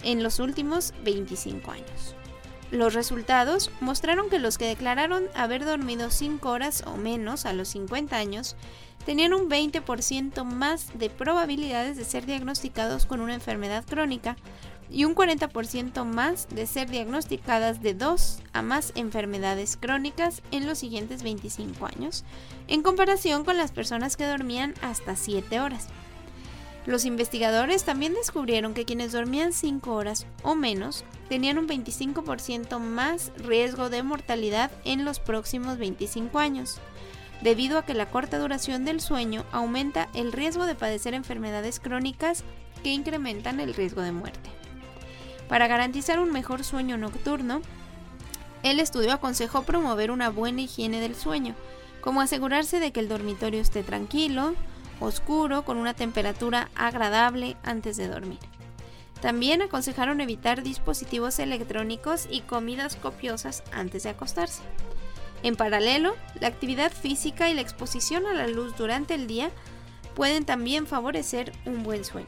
[0.03, 2.15] en los últimos 25 años.
[2.69, 7.69] Los resultados mostraron que los que declararon haber dormido 5 horas o menos a los
[7.69, 8.57] 50 años
[9.05, 14.35] tenían un 20% más de probabilidades de ser diagnosticados con una enfermedad crónica
[14.89, 20.79] y un 40% más de ser diagnosticadas de dos a más enfermedades crónicas en los
[20.79, 22.23] siguientes 25 años,
[22.67, 25.87] en comparación con las personas que dormían hasta 7 horas.
[26.85, 33.31] Los investigadores también descubrieron que quienes dormían 5 horas o menos tenían un 25% más
[33.37, 36.79] riesgo de mortalidad en los próximos 25 años,
[37.41, 42.43] debido a que la corta duración del sueño aumenta el riesgo de padecer enfermedades crónicas
[42.83, 44.49] que incrementan el riesgo de muerte.
[45.47, 47.61] Para garantizar un mejor sueño nocturno,
[48.63, 51.55] el estudio aconsejó promover una buena higiene del sueño,
[52.01, 54.55] como asegurarse de que el dormitorio esté tranquilo,
[54.99, 58.39] oscuro, con una temperatura agradable antes de dormir.
[59.21, 64.61] También aconsejaron evitar dispositivos electrónicos y comidas copiosas antes de acostarse.
[65.43, 69.51] En paralelo, la actividad física y la exposición a la luz durante el día
[70.15, 72.27] pueden también favorecer un buen sueño.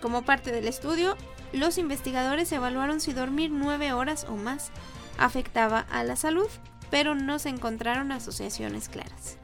[0.00, 1.16] Como parte del estudio,
[1.52, 4.70] los investigadores evaluaron si dormir 9 horas o más
[5.18, 6.48] afectaba a la salud,
[6.90, 9.36] pero no se encontraron asociaciones claras.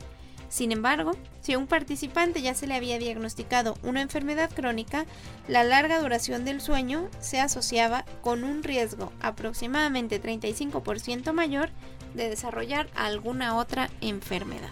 [0.48, 5.04] Sin embargo, si a un participante ya se le había diagnosticado una enfermedad crónica,
[5.48, 11.70] la larga duración del sueño se asociaba con un riesgo aproximadamente 35% mayor
[12.14, 14.70] de desarrollar alguna otra enfermedad.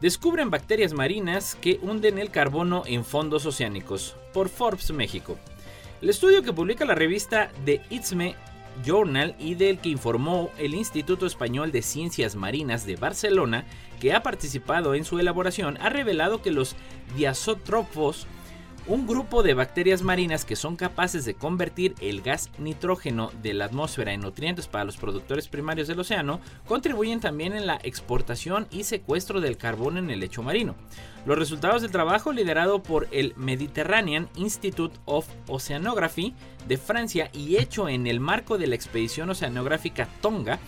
[0.00, 5.38] Descubren bacterias marinas que hunden el carbono en fondos oceánicos, por Forbes México.
[6.00, 8.34] El estudio que publica la revista The ITSME
[8.84, 13.64] Journal y del que informó el Instituto Español de Ciencias Marinas de Barcelona,
[14.00, 16.74] que ha participado en su elaboración, ha revelado que los
[17.16, 18.26] diazotrófos,
[18.86, 23.66] un grupo de bacterias marinas que son capaces de convertir el gas nitrógeno de la
[23.66, 28.84] atmósfera en nutrientes para los productores primarios del océano, contribuyen también en la exportación y
[28.84, 30.74] secuestro del carbón en el lecho marino.
[31.24, 36.34] Los resultados del trabajo liderado por el Mediterranean Institute of Oceanography
[36.66, 40.58] de Francia y hecho en el marco de la expedición oceanográfica Tonga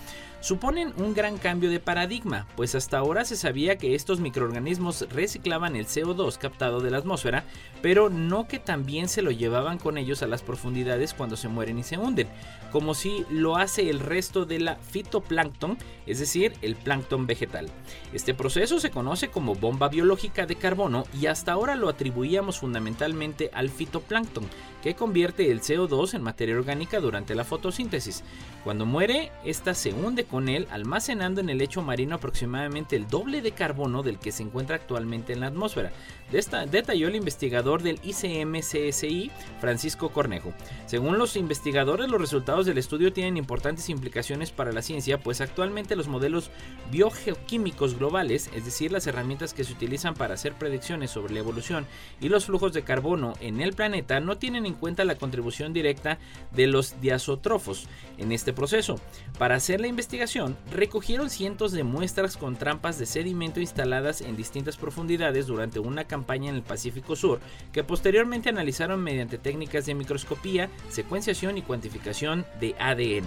[0.44, 5.74] suponen un gran cambio de paradigma, pues hasta ahora se sabía que estos microorganismos reciclaban
[5.74, 7.44] el CO2 captado de la atmósfera,
[7.80, 11.78] pero no que también se lo llevaban con ellos a las profundidades cuando se mueren
[11.78, 12.28] y se hunden,
[12.72, 17.70] como si lo hace el resto de la fitoplancton, es decir, el plancton vegetal.
[18.12, 23.48] Este proceso se conoce como bomba biológica de carbono y hasta ahora lo atribuíamos fundamentalmente
[23.54, 24.44] al fitoplancton,
[24.82, 28.22] que convierte el CO2 en materia orgánica durante la fotosíntesis.
[28.64, 33.52] Cuando muere, esta se hunde él, almacenando en el lecho marino aproximadamente el doble de
[33.52, 35.92] carbono del que se encuentra actualmente en la atmósfera.
[36.30, 40.52] Detalló el investigador del ICM-CSI, Francisco Cornejo.
[40.86, 45.94] Según los investigadores, los resultados del estudio tienen importantes implicaciones para la ciencia, pues actualmente
[45.94, 46.50] los modelos
[46.90, 51.86] biogeoquímicos globales, es decir, las herramientas que se utilizan para hacer predicciones sobre la evolución
[52.20, 56.18] y los flujos de carbono en el planeta, no tienen en cuenta la contribución directa
[56.50, 57.86] de los diazotrófos
[58.18, 58.98] en este proceso.
[59.38, 60.23] Para hacer la investigación,
[60.70, 66.50] recogieron cientos de muestras con trampas de sedimento instaladas en distintas profundidades durante una campaña
[66.50, 67.40] en el Pacífico Sur,
[67.72, 73.26] que posteriormente analizaron mediante técnicas de microscopía, secuenciación y cuantificación de ADN.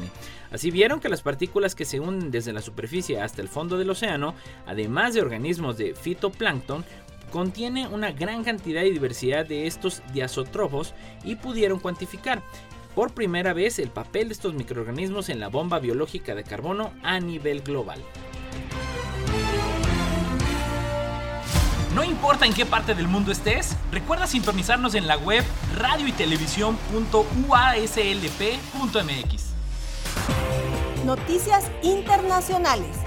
[0.51, 3.89] Así vieron que las partículas que se unen desde la superficie hasta el fondo del
[3.89, 4.33] océano,
[4.65, 6.83] además de organismos de fitoplancton,
[7.31, 12.41] contiene una gran cantidad y diversidad de estos diazotrófos y pudieron cuantificar
[12.97, 17.19] por primera vez el papel de estos microorganismos en la bomba biológica de carbono a
[17.19, 18.03] nivel global.
[21.93, 25.43] No importa en qué parte del mundo estés, recuerda sintonizarnos en la web
[25.75, 26.11] radio y
[31.05, 32.97] Noticias internacionales.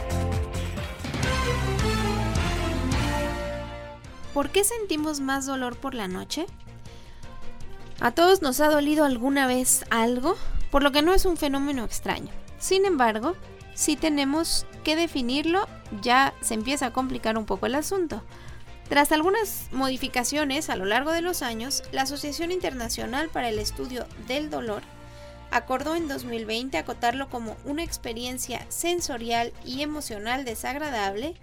[4.32, 6.46] ¿Por qué sentimos más dolor por la noche?
[8.00, 10.36] A todos nos ha dolido alguna vez algo,
[10.70, 12.32] por lo que no es un fenómeno extraño.
[12.58, 13.36] Sin embargo,
[13.74, 15.68] si tenemos que definirlo,
[16.00, 18.22] ya se empieza a complicar un poco el asunto.
[18.88, 24.06] Tras algunas modificaciones a lo largo de los años, la Asociación Internacional para el Estudio
[24.26, 24.82] del Dolor
[25.50, 31.34] acordó en 2020 acotarlo como una experiencia sensorial y emocional desagradable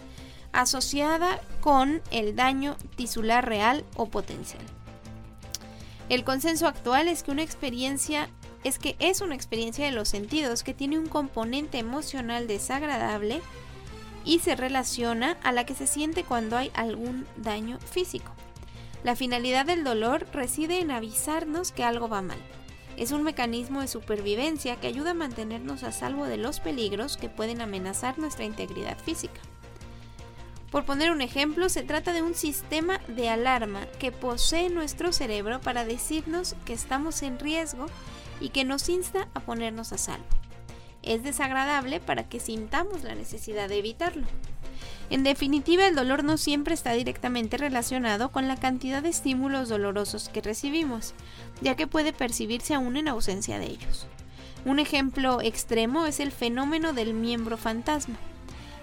[0.54, 4.64] asociada con el daño tisular real o potencial.
[6.10, 8.30] El consenso actual es que una experiencia
[8.64, 13.42] es que es una experiencia de los sentidos que tiene un componente emocional desagradable
[14.26, 18.32] y se relaciona a la que se siente cuando hay algún daño físico.
[19.04, 22.40] La finalidad del dolor reside en avisarnos que algo va mal.
[22.98, 27.30] Es un mecanismo de supervivencia que ayuda a mantenernos a salvo de los peligros que
[27.30, 29.40] pueden amenazar nuestra integridad física.
[30.72, 35.62] Por poner un ejemplo, se trata de un sistema de alarma que posee nuestro cerebro
[35.62, 37.86] para decirnos que estamos en riesgo
[38.42, 40.26] y que nos insta a ponernos a salvo.
[41.04, 44.28] Es desagradable para que sintamos la necesidad de evitarlo.
[45.10, 50.28] En definitiva, el dolor no siempre está directamente relacionado con la cantidad de estímulos dolorosos
[50.28, 51.14] que recibimos,
[51.62, 54.08] ya que puede percibirse aún en ausencia de ellos.
[54.66, 58.18] Un ejemplo extremo es el fenómeno del miembro fantasma.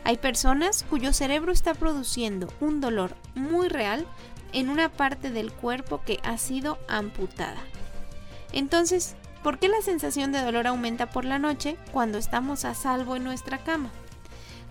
[0.04, 4.06] Hay personas cuyo cerebro está produciendo un dolor muy real
[4.52, 7.60] en una parte del cuerpo que ha sido amputada.
[8.52, 13.16] Entonces, ¿por qué la sensación de dolor aumenta por la noche cuando estamos a salvo
[13.16, 13.90] en nuestra cama?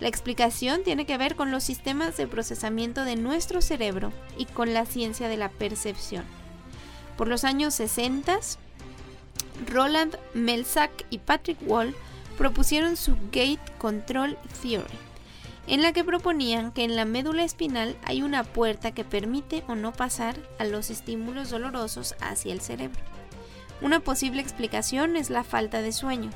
[0.00, 4.72] La explicación tiene que ver con los sistemas de procesamiento de nuestro cerebro y con
[4.72, 6.24] la ciencia de la percepción.
[7.16, 8.38] Por los años 60,
[9.66, 11.94] Roland Melzack y Patrick Wall
[12.38, 14.98] propusieron su Gate Control Theory,
[15.66, 19.74] en la que proponían que en la médula espinal hay una puerta que permite o
[19.74, 23.00] no pasar a los estímulos dolorosos hacia el cerebro.
[23.80, 26.30] Una posible explicación es la falta de sueño,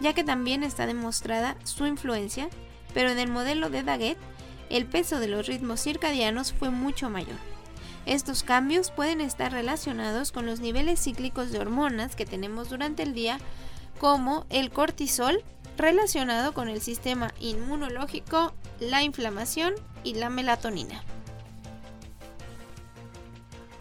[0.00, 2.48] ya que también está demostrada su influencia
[2.94, 4.16] pero en el modelo de Daguet,
[4.70, 7.36] el peso de los ritmos circadianos fue mucho mayor.
[8.06, 13.12] Estos cambios pueden estar relacionados con los niveles cíclicos de hormonas que tenemos durante el
[13.12, 13.38] día,
[13.98, 15.42] como el cortisol,
[15.76, 18.54] relacionado con el sistema inmunológico,
[18.90, 21.02] la inflamación y la melatonina.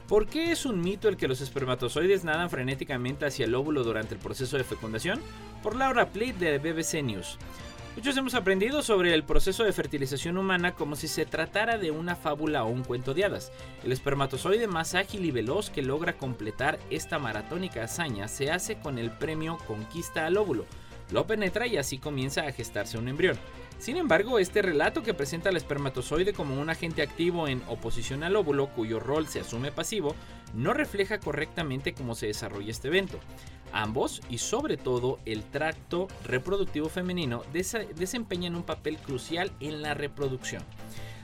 [0.07, 4.13] ¿Por qué es un mito el que los espermatozoides nadan frenéticamente hacia el óvulo durante
[4.13, 5.19] el proceso de fecundación?
[5.61, 7.37] Por Laura Plitt de BBC News.
[7.95, 12.15] Muchos hemos aprendido sobre el proceso de fertilización humana como si se tratara de una
[12.15, 13.51] fábula o un cuento de hadas.
[13.83, 18.97] El espermatozoide más ágil y veloz que logra completar esta maratónica hazaña se hace con
[18.97, 20.65] el premio Conquista al óvulo.
[21.11, 23.37] Lo penetra y así comienza a gestarse un embrión.
[23.83, 28.37] Sin embargo, este relato que presenta al espermatozoide como un agente activo en oposición al
[28.37, 30.15] óvulo, cuyo rol se asume pasivo,
[30.53, 33.19] no refleja correctamente cómo se desarrolla este evento.
[33.73, 40.63] Ambos, y sobre todo el tracto reproductivo femenino, desempeñan un papel crucial en la reproducción.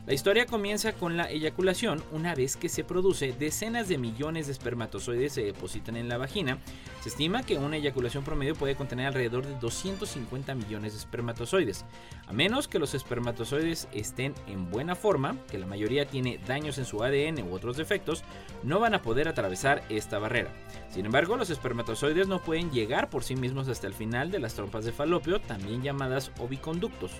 [0.10, 2.02] La historia comienza con la eyaculación.
[2.12, 6.58] Una vez que se produce, decenas de millones de espermatozoides se depositan en la vagina.
[7.02, 11.86] Se estima que una eyaculación promedio puede contener alrededor de 250 millones de espermatozoides.
[12.26, 16.86] A menos que los espermatozoides estén en buena forma, que la mayoría tiene daños en
[16.86, 18.24] su ADN u otros defectos,
[18.63, 20.52] no van a poder atravesar esta barrera.
[20.89, 24.56] Sin embargo, los espermatozoides no pueden llegar por sí mismos hasta el final de las
[24.56, 27.12] trompas de falopio, también llamadas oviconductos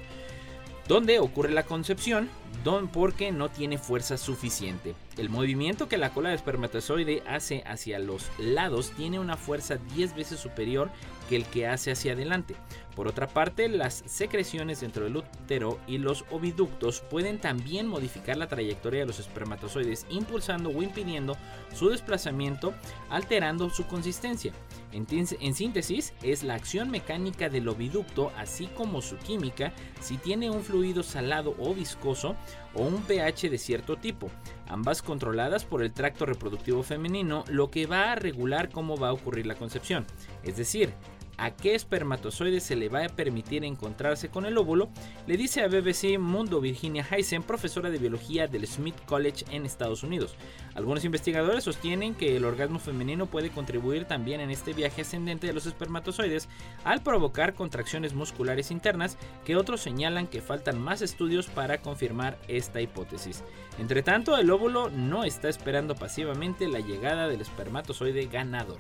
[0.90, 2.28] donde ocurre la concepción,
[2.64, 4.96] don porque no tiene fuerza suficiente.
[5.18, 10.16] El movimiento que la cola de espermatozoide hace hacia los lados tiene una fuerza 10
[10.16, 10.90] veces superior
[11.30, 12.56] que el que hace hacia adelante.
[12.96, 18.50] Por otra parte, las secreciones dentro del útero y los oviductos pueden también modificar la
[18.50, 21.38] trayectoria de los espermatozoides, impulsando o impidiendo
[21.74, 22.74] su desplazamiento,
[23.10, 24.52] alterando su consistencia.
[24.92, 30.64] En, síntesis, es la acción mecánica del oviducto, así como su química, si tiene un
[30.64, 32.36] fluido salado o viscoso
[32.74, 34.30] o un pH de cierto tipo,
[34.68, 39.14] ambas controladas por el tracto reproductivo femenino, lo que va a regular cómo va a
[39.14, 40.06] ocurrir la concepción.
[40.44, 40.92] Es decir,
[41.40, 44.90] a qué espermatozoide se le va a permitir encontrarse con el óvulo,
[45.26, 50.04] le dice a BBC Mundo Virginia Heisen, profesora de biología del Smith College en Estados
[50.04, 50.36] Unidos.
[50.76, 55.54] Algunos investigadores sostienen que el orgasmo femenino puede contribuir también en este viaje ascendente de
[55.54, 56.48] los espermatozoides
[56.84, 62.82] al provocar contracciones musculares internas, que otros señalan que faltan más estudios para confirmar esta
[62.82, 63.44] hipótesis.
[63.78, 68.80] Entre tanto, el óvulo no está esperando pasivamente la llegada del espermatozoide ganador.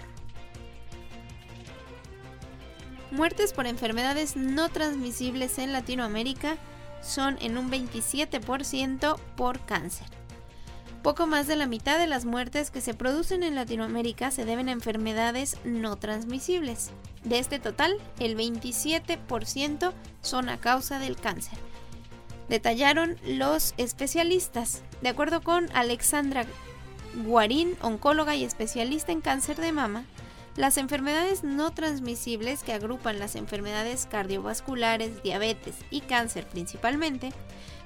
[3.11, 6.57] Muertes por enfermedades no transmisibles en Latinoamérica
[7.01, 10.07] son en un 27% por cáncer.
[11.01, 14.67] Poco más de la mitad de las muertes que se producen en Latinoamérica se deben
[14.67, 16.91] a enfermedades no transmisibles.
[17.23, 21.57] De este total, el 27% son a causa del cáncer.
[22.49, 24.81] Detallaron los especialistas.
[25.01, 26.45] De acuerdo con Alexandra
[27.23, 30.03] Guarín, oncóloga y especialista en cáncer de mama,
[30.59, 37.31] las enfermedades no transmisibles que agrupan las enfermedades cardiovasculares, diabetes y cáncer principalmente,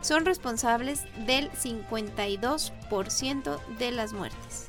[0.02, 4.66] son responsables del 52% de las muertes.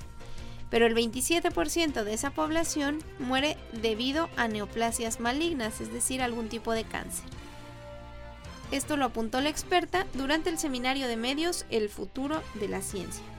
[0.68, 6.72] Pero el 27% de esa población muere debido a neoplasias malignas, es decir, algún tipo
[6.72, 7.24] de cáncer.
[8.70, 13.33] Esto lo apuntó la experta durante el seminario de medios El futuro de la ciencia.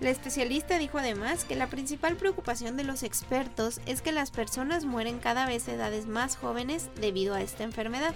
[0.00, 4.84] La especialista dijo además que la principal preocupación de los expertos es que las personas
[4.84, 8.14] mueren cada vez a edades más jóvenes debido a esta enfermedad.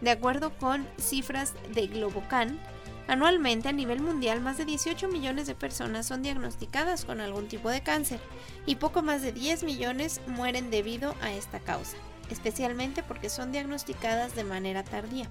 [0.00, 2.58] De acuerdo con cifras de Globocan,
[3.08, 7.70] Anualmente a nivel mundial más de 18 millones de personas son diagnosticadas con algún tipo
[7.70, 8.18] de cáncer
[8.66, 11.96] y poco más de 10 millones mueren debido a esta causa,
[12.30, 15.28] especialmente porque son diagnosticadas de manera tardía.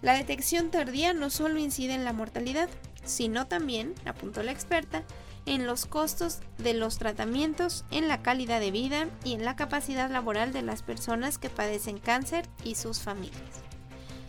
[0.00, 2.68] La detección tardía no solo incide en la mortalidad,
[3.04, 5.02] sino también, apuntó la experta,
[5.46, 10.10] en los costos de los tratamientos, en la calidad de vida y en la capacidad
[10.10, 13.62] laboral de las personas que padecen cáncer y sus familias.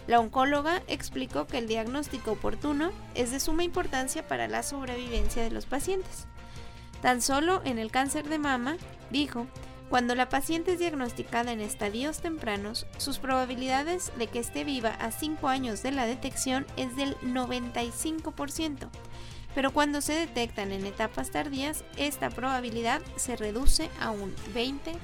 [0.08, 5.52] La oncóloga explicó que el diagnóstico oportuno es de suma importancia para la sobrevivencia de
[5.52, 6.28] los pacientes.
[7.02, 8.78] Tan solo en el cáncer de mama,
[9.10, 9.48] dijo,
[9.90, 15.12] cuando la paciente es diagnosticada en estadios tempranos, sus probabilidades de que esté viva a
[15.12, 18.90] 5 años de la detección es del 95%,
[19.54, 24.98] pero cuando se detectan en etapas tardías, esta probabilidad se reduce a un 20%.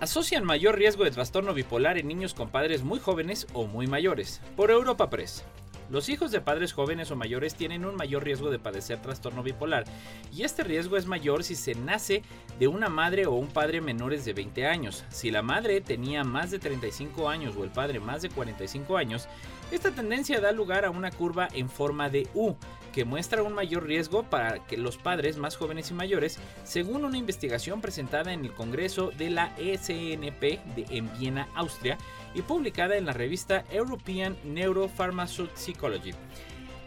[0.00, 4.40] Asocian mayor riesgo de trastorno bipolar en niños con padres muy jóvenes o muy mayores.
[4.56, 5.44] Por Europa Press.
[5.90, 9.84] Los hijos de padres jóvenes o mayores tienen un mayor riesgo de padecer trastorno bipolar
[10.32, 12.22] y este riesgo es mayor si se nace
[12.60, 15.04] de una madre o un padre menores de 20 años.
[15.08, 19.26] Si la madre tenía más de 35 años o el padre más de 45 años,
[19.72, 22.54] esta tendencia da lugar a una curva en forma de U
[22.92, 27.18] que muestra un mayor riesgo para que los padres más jóvenes y mayores, según una
[27.18, 31.98] investigación presentada en el Congreso de la SNP de, en Viena, Austria,
[32.34, 36.12] y publicada en la revista European Neuropharmacology.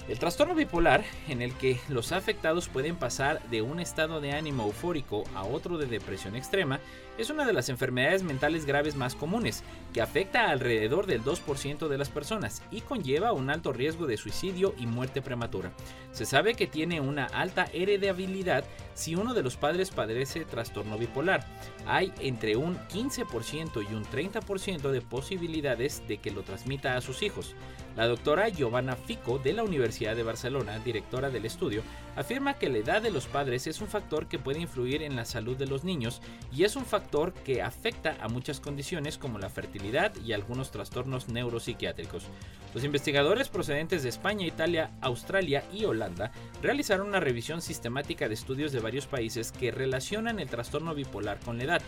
[0.10, 4.64] El trastorno bipolar, en el que los afectados pueden pasar de un estado de ánimo
[4.64, 6.82] eufórico a otro de depresión extrema,
[7.18, 11.98] es una de las enfermedades mentales graves más comunes, que afecta alrededor del 2% de
[11.98, 15.72] las personas y conlleva un alto riesgo de suicidio y muerte prematura.
[16.12, 18.64] Se sabe que tiene una alta heredabilidad
[18.96, 21.46] si uno de los padres padece trastorno bipolar.
[21.86, 27.22] Hay entre un 15% y un 30% de posibilidades de que lo transmita a sus
[27.22, 27.56] hijos.
[27.96, 31.84] La doctora Giovanna Fico de la Universidad de Barcelona, directora del estudio,
[32.16, 35.26] afirma que la edad de los padres es un factor que puede influir en la
[35.26, 36.20] salud de los niños
[36.52, 37.03] y es un factor
[37.46, 42.26] que afecta a muchas condiciones como la fertilidad y algunos trastornos neuropsiquiátricos.
[42.74, 46.32] Los investigadores procedentes de España, Italia, Australia y Holanda
[46.62, 51.58] realizaron una revisión sistemática de estudios de varios países que relacionan el trastorno bipolar con
[51.58, 51.82] la edad.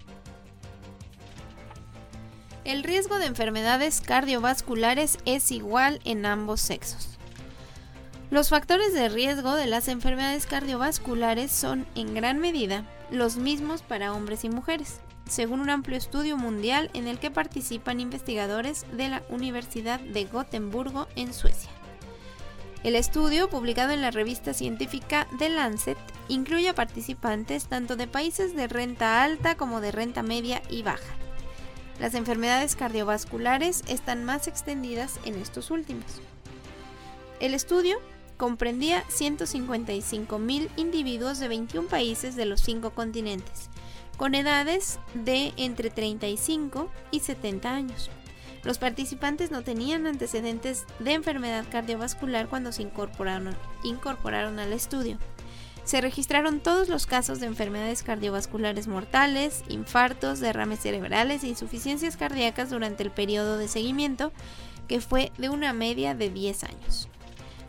[2.64, 7.18] El riesgo de enfermedades cardiovasculares es igual en ambos sexos.
[8.30, 14.14] Los factores de riesgo de las enfermedades cardiovasculares son en gran medida los mismos para
[14.14, 19.24] hombres y mujeres, según un amplio estudio mundial en el que participan investigadores de la
[19.30, 21.70] Universidad de Gotemburgo en Suecia.
[22.84, 28.56] El estudio, publicado en la revista científica The Lancet, incluye a participantes tanto de países
[28.56, 31.14] de renta alta como de renta media y baja.
[32.00, 36.22] Las enfermedades cardiovasculares están más extendidas en estos últimos.
[37.40, 38.00] El estudio
[38.38, 43.70] comprendía 155.000 individuos de 21 países de los cinco continentes,
[44.18, 48.10] con edades de entre 35 y 70 años.
[48.64, 55.18] Los participantes no tenían antecedentes de enfermedad cardiovascular cuando se incorporaron, al estudio.
[55.84, 62.70] Se registraron todos los casos de enfermedades cardiovasculares mortales, infartos, derrames cerebrales e insuficiencias cardíacas
[62.70, 64.32] durante el periodo de seguimiento,
[64.88, 67.10] que fue de una media de 10 años.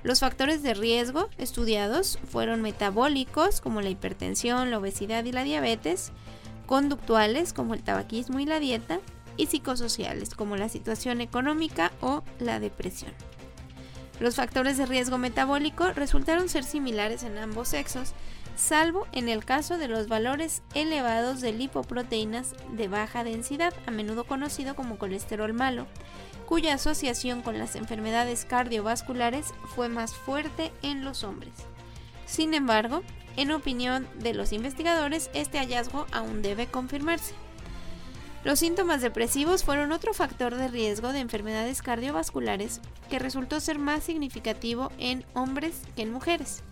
[0.03, 6.13] Los factores de riesgo estudiados fueron metabólicos, como la hipertensión, la obesidad y la diabetes,
[6.67, 9.01] conductuales, como el tabaquismo y la dieta,
[9.37, 13.13] y psicosociales, como la situación económica o la depresión.
[14.21, 18.13] Los factores de riesgo metabólico resultaron ser similares en ambos sexos,
[18.57, 24.25] salvo en el caso de los valores elevados de lipoproteínas de baja densidad, a menudo
[24.25, 25.87] conocido como colesterol malo,
[26.47, 31.55] cuya asociación con las enfermedades cardiovasculares fue más fuerte en los hombres.
[32.27, 33.03] Sin embargo,
[33.37, 37.35] en opinión de los investigadores, este hallazgo aún debe confirmarse.
[38.45, 44.03] Los síntomas depresivos fueron otro factor de riesgo de enfermedades cardiovasculares que resultó ser más
[44.03, 46.65] significativo en hombres que en mujeres.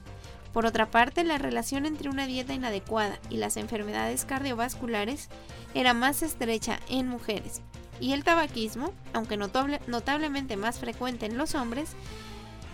[0.52, 5.28] Por otra parte, la relación entre una dieta inadecuada y las enfermedades cardiovasculares
[5.72, 7.62] era más estrecha en mujeres,
[8.00, 11.90] y el tabaquismo, aunque notablemente más frecuente en los hombres,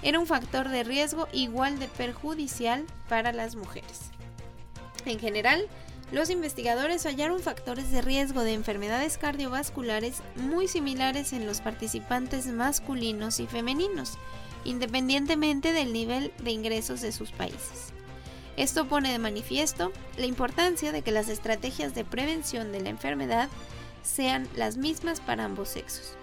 [0.03, 4.11] era un factor de riesgo igual de perjudicial para las mujeres.
[5.05, 5.69] En general,
[6.13, 13.41] los investigadores hallaron factores de riesgo de enfermedades cardiovasculares muy similares en los participantes masculinos
[13.41, 14.17] y femeninos,
[14.65, 17.93] independientemente del nivel de ingresos de sus países.
[18.57, 23.49] Esto pone de manifiesto la importancia de que las estrategias de prevención de la enfermedad
[24.03, 26.15] sean las mismas para ambos sexos.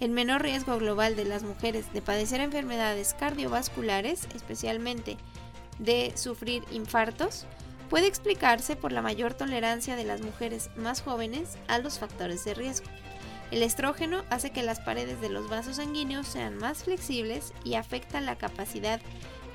[0.00, 5.16] El menor riesgo global de las mujeres de padecer enfermedades cardiovasculares, especialmente
[5.78, 7.46] de sufrir infartos,
[7.88, 12.54] puede explicarse por la mayor tolerancia de las mujeres más jóvenes a los factores de
[12.54, 12.86] riesgo.
[13.50, 18.20] El estrógeno hace que las paredes de los vasos sanguíneos sean más flexibles y afecta
[18.20, 19.00] la capacidad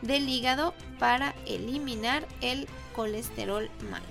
[0.02, 4.06] del hígado para eliminar el colesterol malo.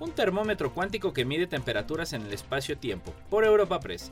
[0.00, 4.10] Un termómetro cuántico que mide temperaturas en el espacio-tiempo, por Europa Press.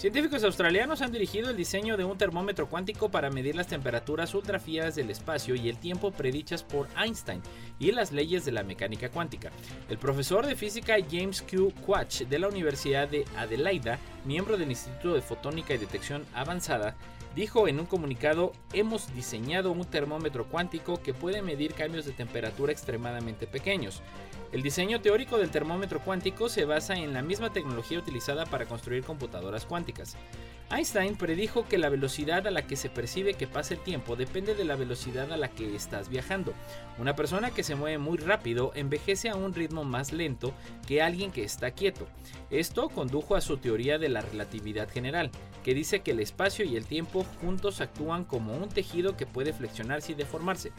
[0.00, 4.94] Científicos australianos han dirigido el diseño de un termómetro cuántico para medir las temperaturas ultrafrías
[4.94, 7.42] del espacio y el tiempo predichas por Einstein
[7.78, 9.50] y las leyes de la mecánica cuántica.
[9.90, 11.74] El profesor de física James Q.
[11.84, 16.96] Quach de la Universidad de Adelaida, miembro del Instituto de Fotónica y Detección Avanzada,
[17.36, 22.72] dijo en un comunicado, hemos diseñado un termómetro cuántico que puede medir cambios de temperatura
[22.72, 24.00] extremadamente pequeños.
[24.52, 29.04] El diseño teórico del termómetro cuántico se basa en la misma tecnología utilizada para construir
[29.04, 30.16] computadoras cuánticas.
[30.72, 34.56] Einstein predijo que la velocidad a la que se percibe que pasa el tiempo depende
[34.56, 36.52] de la velocidad a la que estás viajando.
[36.98, 40.52] Una persona que se mueve muy rápido envejece a un ritmo más lento
[40.84, 42.08] que alguien que está quieto.
[42.50, 45.30] Esto condujo a su teoría de la relatividad general,
[45.62, 49.52] que dice que el espacio y el tiempo juntos actúan como un tejido que puede
[49.52, 50.72] flexionarse y deformarse.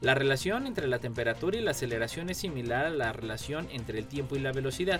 [0.00, 4.06] La relación entre la temperatura y la aceleración es similar a la relación entre el
[4.06, 4.98] tiempo y la velocidad.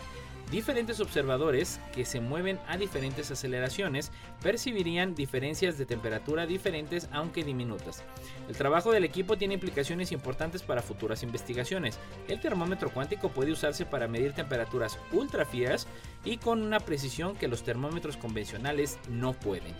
[0.50, 8.04] Diferentes observadores que se mueven a diferentes aceleraciones percibirían diferencias de temperatura diferentes aunque diminutas.
[8.48, 11.98] El trabajo del equipo tiene implicaciones importantes para futuras investigaciones.
[12.28, 15.86] El termómetro cuántico puede usarse para medir temperaturas ultrafrías
[16.24, 19.74] y con una precisión que los termómetros convencionales no pueden.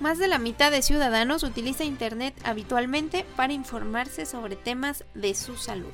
[0.00, 5.56] Más de la mitad de ciudadanos utiliza Internet habitualmente para informarse sobre temas de su
[5.56, 5.92] salud.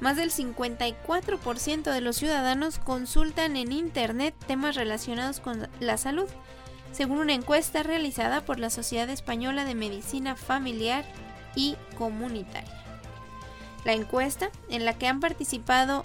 [0.00, 6.28] Más del 54% de los ciudadanos consultan en Internet temas relacionados con la salud,
[6.92, 11.04] según una encuesta realizada por la Sociedad Española de Medicina Familiar
[11.54, 12.84] y Comunitaria.
[13.84, 16.02] La encuesta, en la que han participado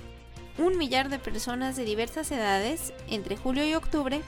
[0.60, 4.22] un millar de personas de diversas edades entre julio y octubre,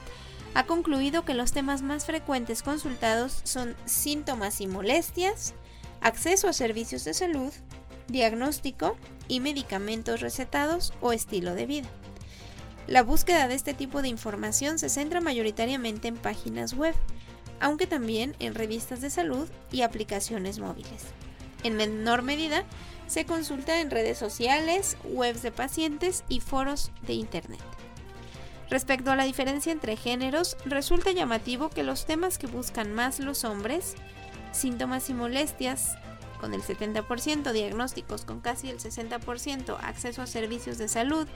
[0.56, 5.54] ha concluido que los temas más frecuentes consultados son síntomas y molestias,
[6.00, 7.52] acceso a servicios de salud,
[8.08, 8.96] diagnóstico
[9.28, 11.90] y medicamentos recetados o estilo de vida.
[12.88, 16.96] La búsqueda de este tipo de información se centra mayoritariamente en páginas web,
[17.60, 21.04] aunque también en revistas de salud y aplicaciones móviles.
[21.64, 22.64] En menor medida,
[23.08, 27.75] se consulta en redes sociales, webs de pacientes y foros de Internet.
[28.70, 33.44] Respecto a la diferencia entre géneros, resulta llamativo que los temas que buscan más los
[33.44, 33.96] hombres,
[34.52, 35.98] síntomas y molestias,
[36.40, 41.28] con el 70%, diagnósticos con casi el 60%, acceso a servicios de salud,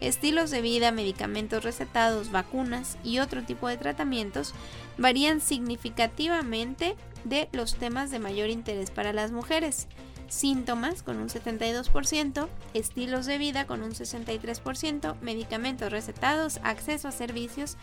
[0.00, 4.54] estilos de vida, medicamentos recetados, vacunas y otro tipo de tratamientos,
[4.98, 9.88] varían significativamente de los temas de mayor interés para las mujeres
[10.28, 17.76] síntomas con un 72%, estilos de vida con un 63%, medicamentos recetados, acceso a servicios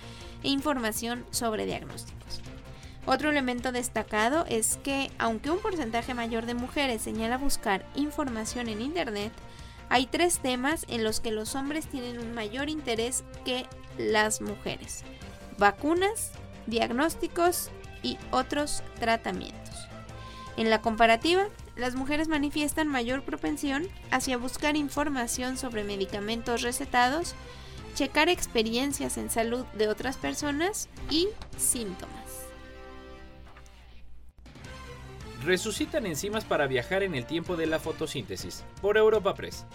[0.44, 2.42] e información sobre diagnósticos.
[3.06, 8.82] Otro elemento destacado es que, aunque un porcentaje mayor de mujeres señala buscar información en
[8.82, 9.32] Internet,
[9.90, 13.66] hay tres temas en los que los hombres tienen un mayor interés que
[13.98, 15.04] las mujeres.
[15.58, 16.32] Vacunas,
[16.68, 17.72] diagnósticos
[18.04, 19.88] y otros tratamientos.
[20.58, 27.36] En la comparativa, las mujeres manifiestan mayor propensión hacia buscar información sobre medicamentos recetados,
[27.96, 32.16] checar experiencias en salud de otras personas y síntomas.
[35.44, 39.66] Resucitan enzimas para viajar en el tiempo de la fotosíntesis, por Europa Press.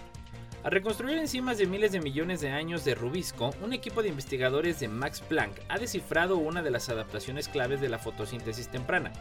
[0.63, 4.81] Al reconstruir enzimas de miles de millones de años de rubisco, un equipo de investigadores
[4.81, 9.13] de Max Planck ha descifrado una de las adaptaciones claves de la fotosíntesis temprana.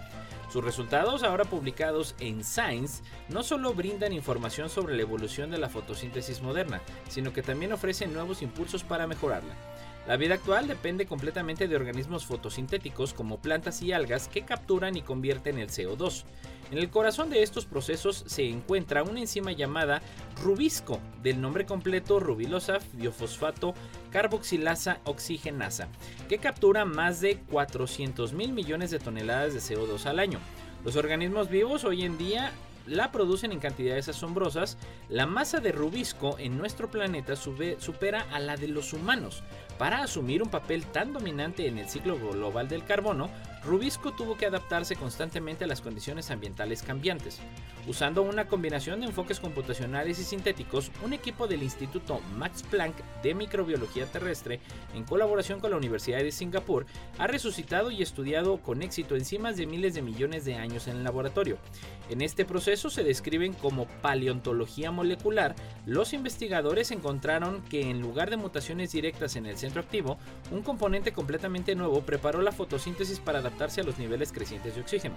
[0.50, 5.70] Sus resultados, ahora publicados en Science, no solo brindan información sobre la evolución de la
[5.70, 9.56] fotosíntesis moderna, sino que también ofrecen nuevos impulsos para mejorarla.
[10.08, 15.02] La vida actual depende completamente de organismos fotosintéticos como plantas y algas que capturan y
[15.02, 16.26] convierten el CO2.
[16.76, 20.02] En el corazón de estos procesos se encuentra una enzima llamada
[20.44, 23.74] rubisco, del nombre completo rubilosa biofosfato
[24.12, 25.88] carboxilasa oxigenasa,
[26.28, 30.40] que captura más de 400 mil millones de toneladas de CO2 al año.
[30.84, 32.52] Los organismos vivos hoy en día
[32.88, 38.58] la producen en cantidades asombrosas, la masa de rubisco en nuestro planeta supera a la
[38.58, 39.44] de los humanos.
[39.78, 43.30] Para asumir un papel tan dominante en el ciclo global del carbono,
[43.66, 47.40] Rubisco tuvo que adaptarse constantemente a las condiciones ambientales cambiantes.
[47.88, 53.34] Usando una combinación de enfoques computacionales y sintéticos, un equipo del Instituto Max Planck de
[53.34, 54.60] Microbiología Terrestre,
[54.94, 56.86] en colaboración con la Universidad de Singapur,
[57.18, 61.04] ha resucitado y estudiado con éxito enzimas de miles de millones de años en el
[61.04, 61.58] laboratorio.
[62.10, 65.56] En este proceso se describen como paleontología molecular,
[65.88, 70.20] los investigadores encontraron que en lugar de mutaciones directas en el centro activo,
[70.52, 75.16] un componente completamente nuevo preparó la fotosíntesis para adaptar a los niveles crecientes de oxígeno.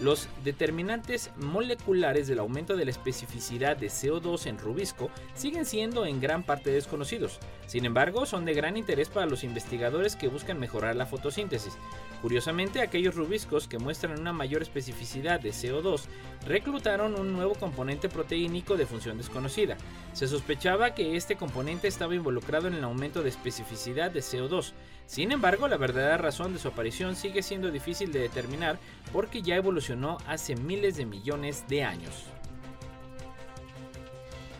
[0.00, 6.20] Los determinantes moleculares del aumento de la especificidad de CO2 en rubisco siguen siendo en
[6.20, 7.38] gran parte desconocidos.
[7.66, 11.78] Sin embargo, son de gran interés para los investigadores que buscan mejorar la fotosíntesis.
[12.20, 16.02] Curiosamente, aquellos rubiscos que muestran una mayor especificidad de CO2
[16.46, 19.78] reclutaron un nuevo componente proteínico de función desconocida.
[20.12, 24.72] Se sospechaba que este componente estaba involucrado en el aumento de especificidad de CO2.
[25.06, 28.78] Sin embargo, la verdadera razón de su aparición sigue siendo difícil de determinar
[29.12, 32.24] porque ya evolucionó hace miles de millones de años.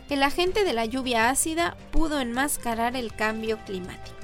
[0.09, 4.14] El agente de la lluvia ácida pudo enmascarar el cambio climático.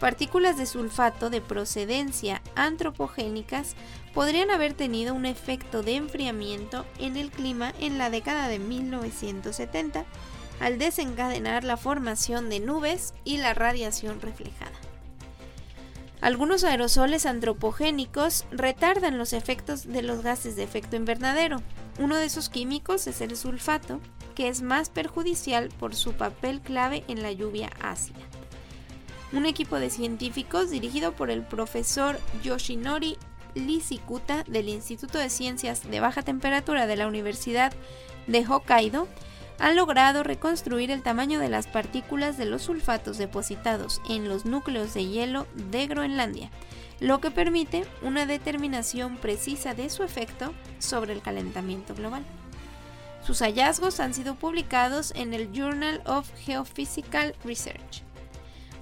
[0.00, 3.74] Partículas de sulfato de procedencia antropogénicas
[4.12, 10.04] podrían haber tenido un efecto de enfriamiento en el clima en la década de 1970
[10.60, 14.81] al desencadenar la formación de nubes y la radiación reflejada.
[16.22, 21.60] Algunos aerosoles antropogénicos retardan los efectos de los gases de efecto invernadero.
[21.98, 23.98] Uno de esos químicos es el sulfato,
[24.36, 28.20] que es más perjudicial por su papel clave en la lluvia ácida.
[29.32, 33.18] Un equipo de científicos dirigido por el profesor Yoshinori
[33.56, 37.72] Lishikuta del Instituto de Ciencias de Baja Temperatura de la Universidad
[38.28, 39.08] de Hokkaido
[39.58, 44.94] han logrado reconstruir el tamaño de las partículas de los sulfatos depositados en los núcleos
[44.94, 46.50] de hielo de Groenlandia,
[47.00, 52.24] lo que permite una determinación precisa de su efecto sobre el calentamiento global.
[53.24, 58.02] Sus hallazgos han sido publicados en el Journal of Geophysical Research.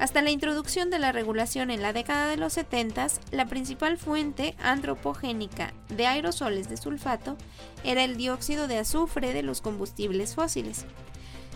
[0.00, 4.56] Hasta la introducción de la regulación en la década de los 70, la principal fuente
[4.58, 7.36] antropogénica de aerosoles de sulfato
[7.84, 10.86] era el dióxido de azufre de los combustibles fósiles.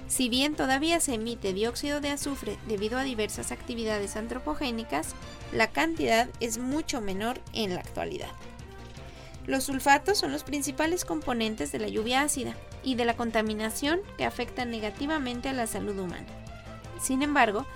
[0.08, 5.14] Si bien todavía se emite dióxido de azufre debido a diversas actividades antropogénicas,
[5.50, 8.28] la cantidad es mucho menor en la actualidad.
[9.46, 14.26] Los sulfatos son los principales componentes de la lluvia ácida y de la contaminación que
[14.26, 16.26] afectan negativamente a la salud humana.
[17.00, 17.66] Sin embargo,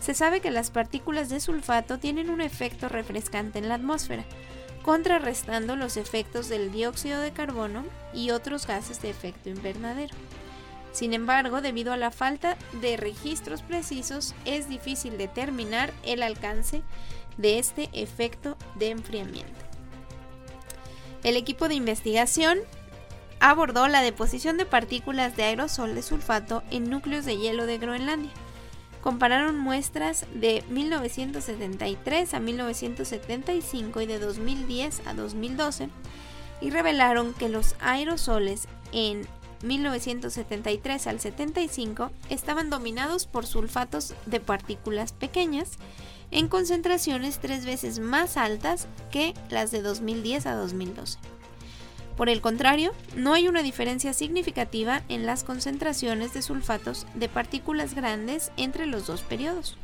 [0.00, 4.24] se sabe que las partículas de sulfato tienen un efecto refrescante en la atmósfera,
[4.82, 7.84] contrarrestando los efectos del dióxido de carbono
[8.14, 10.14] y otros gases de efecto invernadero.
[10.92, 16.82] Sin embargo, debido a la falta de registros precisos, es difícil determinar el alcance
[17.36, 19.52] de este efecto de enfriamiento.
[21.22, 22.58] El equipo de investigación
[23.40, 28.32] abordó la deposición de partículas de aerosol de sulfato en núcleos de hielo de Groenlandia
[29.02, 35.88] compararon muestras de 1973 a 1975 y de 2010 a 2012
[36.60, 39.26] y revelaron que los aerosoles en
[39.62, 45.78] 1973 al 75 estaban dominados por sulfatos de partículas pequeñas
[46.30, 51.18] en concentraciones tres veces más altas que las de 2010 a 2012.
[52.18, 57.94] Por el contrario, no hay una diferencia significativa en las concentraciones de sulfatos de partículas
[57.94, 59.78] grandes entre los dos periodos.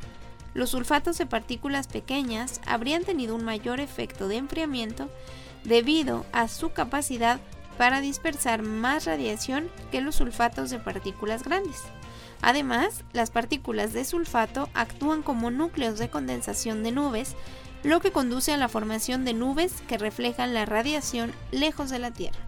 [0.53, 5.09] Los sulfatos de partículas pequeñas habrían tenido un mayor efecto de enfriamiento
[5.63, 7.39] debido a su capacidad
[7.79, 11.83] para dispersar más radiación que los sulfatos de partículas grandes.
[12.43, 17.37] Además, las partículas de sulfato actúan como núcleos de condensación de nubes
[17.85, 22.11] lo que conduce a la formación de nubes que reflejan la radiación lejos de la
[22.11, 22.39] Tierra,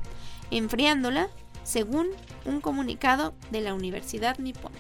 [0.50, 1.28] enfriándola,
[1.62, 2.08] según
[2.46, 4.78] un comunicado de la Universidad Nipona.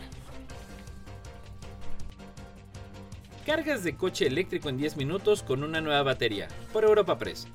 [3.44, 7.46] Cargas de coche eléctrico en 10 minutos con una nueva batería, por Europa Press.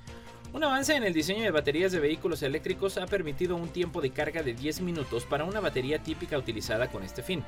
[0.53, 4.11] Un avance en el diseño de baterías de vehículos eléctricos ha permitido un tiempo de
[4.11, 7.43] carga de 10 minutos para una batería típica utilizada con este fin.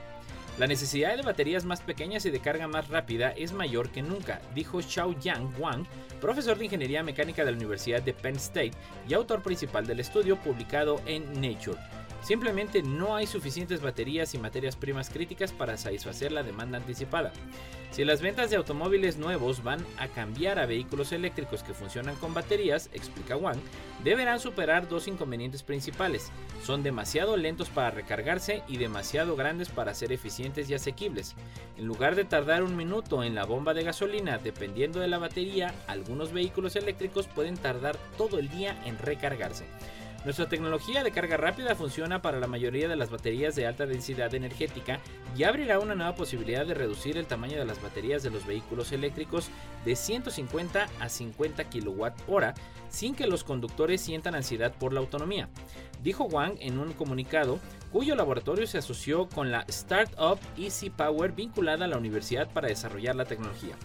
[0.60, 4.40] La necesidad de baterías más pequeñas y de carga más rápida es mayor que nunca,
[4.54, 5.86] dijo Xiao Yang Wang,
[6.22, 8.74] profesor de Ingeniería Mecánica de la Universidad de Penn State
[9.10, 11.80] y autor principal del estudio publicado en Nature.
[12.24, 17.34] Simplemente no hay suficientes baterías y materias primas críticas para satisfacer la demanda anticipada.
[17.92, 22.34] Si las ventas de automóviles nuevos van a cambiar a vehículos eléctricos que funcionan con
[22.34, 23.60] baterías, explica Wang,
[24.04, 26.32] deberán superar dos inconvenientes principales.
[26.64, 31.36] Son demasiado lentos para recargarse y demasiado grandes para ser eficientes y asequibles.
[31.78, 35.76] En lugar de tardar un minuto en la bomba de gasolina dependiendo de la batería,
[35.88, 39.66] algunos vehículos eléctricos pueden tardar todo el día en recargarse.
[40.24, 44.34] Nuestra tecnología de carga rápida funciona para la mayoría de las baterías de alta densidad
[44.34, 45.02] energética
[45.36, 48.94] y abrirá una nueva posibilidad de reducir el tamaño de las baterías de los vehículos
[48.94, 49.50] eléctricos
[49.84, 52.54] de 150 a 50 kWh
[52.88, 55.50] sin que los conductores sientan ansiedad por la autonomía,
[56.02, 57.60] dijo Wang en un comunicado
[57.92, 63.16] cuyo laboratorio se asoció con la startup Easy Power vinculada a la universidad para desarrollar
[63.16, 63.76] la tecnología.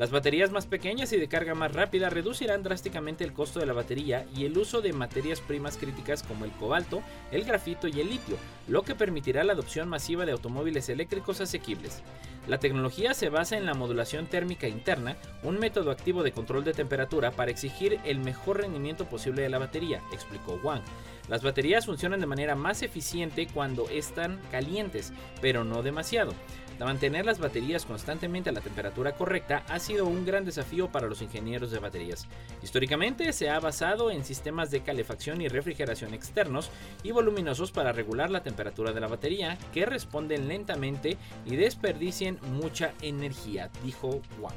[0.00, 3.74] Las baterías más pequeñas y de carga más rápida reducirán drásticamente el costo de la
[3.74, 8.08] batería y el uso de materias primas críticas como el cobalto, el grafito y el
[8.08, 12.02] litio, lo que permitirá la adopción masiva de automóviles eléctricos asequibles.
[12.46, 16.72] La tecnología se basa en la modulación térmica interna, un método activo de control de
[16.72, 20.80] temperatura para exigir el mejor rendimiento posible de la batería, explicó Wang.
[21.28, 26.32] Las baterías funcionan de manera más eficiente cuando están calientes, pero no demasiado.
[26.80, 31.20] Mantener las baterías constantemente a la temperatura correcta ha sido un gran desafío para los
[31.20, 32.26] ingenieros de baterías.
[32.62, 36.70] Históricamente se ha basado en sistemas de calefacción y refrigeración externos
[37.02, 42.92] y voluminosos para regular la temperatura de la batería, que responden lentamente y desperdicien mucha
[43.02, 44.54] energía, dijo Wang.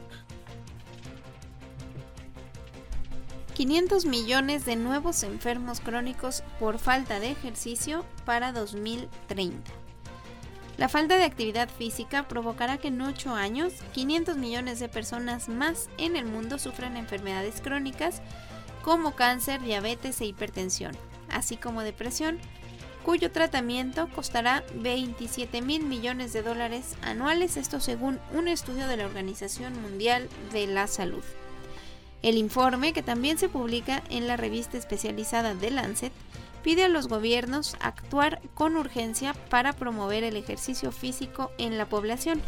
[3.53, 9.83] 500 millones de nuevos enfermos crónicos por falta de ejercicio para 2030.
[10.78, 15.89] La falta de actividad física provocará que en 8 años 500 millones de personas más
[15.97, 18.21] en el mundo sufran enfermedades crónicas
[18.82, 20.97] como cáncer, diabetes e hipertensión,
[21.30, 22.39] así como depresión,
[23.05, 29.05] cuyo tratamiento costará 27 mil millones de dólares anuales, esto según un estudio de la
[29.05, 31.24] Organización Mundial de la Salud.
[32.24, 36.13] El informe, que también se publica en la revista especializada The Lancet,
[36.64, 42.41] pide a los gobiernos actuar con urgencia para promover el ejercicio físico en la población,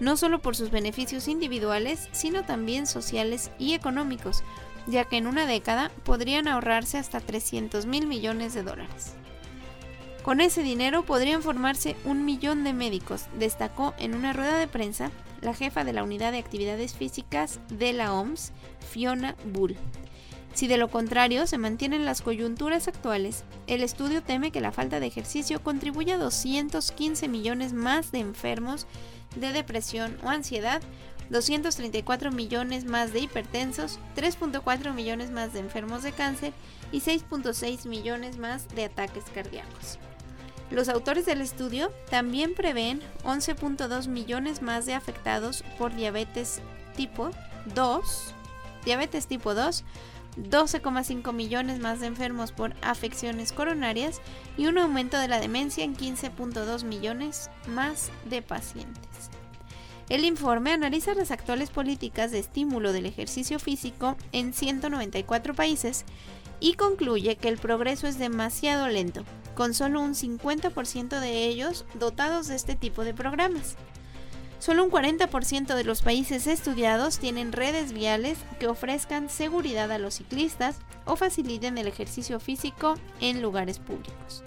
[0.00, 4.42] no solo por sus beneficios individuales, sino también sociales y económicos,
[4.86, 9.14] ya que en una década podrían ahorrarse hasta 300 mil millones de dólares.
[10.22, 15.10] Con ese dinero podrían formarse un millón de médicos, destacó en una rueda de prensa
[15.40, 18.52] la jefa de la Unidad de Actividades Físicas de la OMS,
[18.90, 19.76] Fiona Bull.
[20.54, 25.00] Si de lo contrario se mantienen las coyunturas actuales, el estudio teme que la falta
[25.00, 28.86] de ejercicio contribuya a 215 millones más de enfermos
[29.36, 30.82] de depresión o ansiedad,
[31.30, 36.52] 234 millones más de hipertensos, 3.4 millones más de enfermos de cáncer
[36.90, 39.98] y 6.6 millones más de ataques cardíacos.
[40.70, 46.60] Los autores del estudio también prevén 11.2 millones más de afectados por diabetes
[46.96, 47.30] tipo
[47.74, 48.34] 2,
[48.84, 49.84] diabetes tipo 2,
[50.36, 54.20] 12,5 millones más de enfermos por afecciones coronarias
[54.56, 59.30] y un aumento de la demencia en 15.2 millones más de pacientes.
[60.08, 66.04] El informe analiza las actuales políticas de estímulo del ejercicio físico en 194 países
[66.58, 69.24] y concluye que el progreso es demasiado lento,
[69.54, 73.76] con solo un 50% de ellos dotados de este tipo de programas.
[74.60, 80.14] Solo un 40% de los países estudiados tienen redes viales que ofrezcan seguridad a los
[80.16, 84.42] ciclistas o faciliten el ejercicio físico en lugares públicos.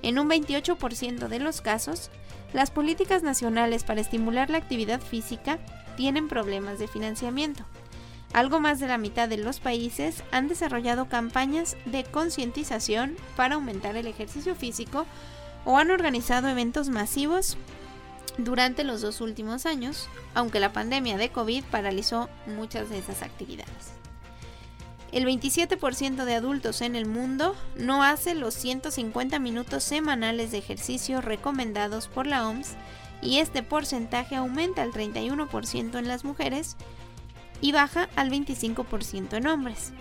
[0.00, 2.10] En un 28% de los casos,
[2.54, 5.58] las políticas nacionales para estimular la actividad física
[5.98, 7.64] tienen problemas de financiamiento.
[8.32, 13.96] Algo más de la mitad de los países han desarrollado campañas de concientización para aumentar
[13.96, 15.04] el ejercicio físico
[15.66, 17.58] o han organizado eventos masivos
[18.38, 23.92] durante los dos últimos años, aunque la pandemia de COVID paralizó muchas de esas actividades.
[25.12, 31.20] El 27% de adultos en el mundo no hace los 150 minutos semanales de ejercicio
[31.20, 32.72] recomendados por la OMS
[33.22, 36.76] y este porcentaje aumenta al 31% en las mujeres
[37.60, 39.92] y baja al 25% en hombres.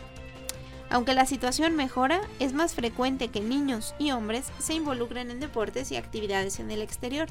[0.90, 5.92] Aunque la situación mejora, es más frecuente que niños y hombres se involucren en deportes
[5.92, 7.28] y actividades en el exterior,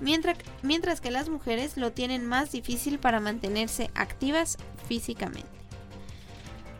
[0.00, 5.48] mientras, mientras que las mujeres lo tienen más difícil para mantenerse activas físicamente.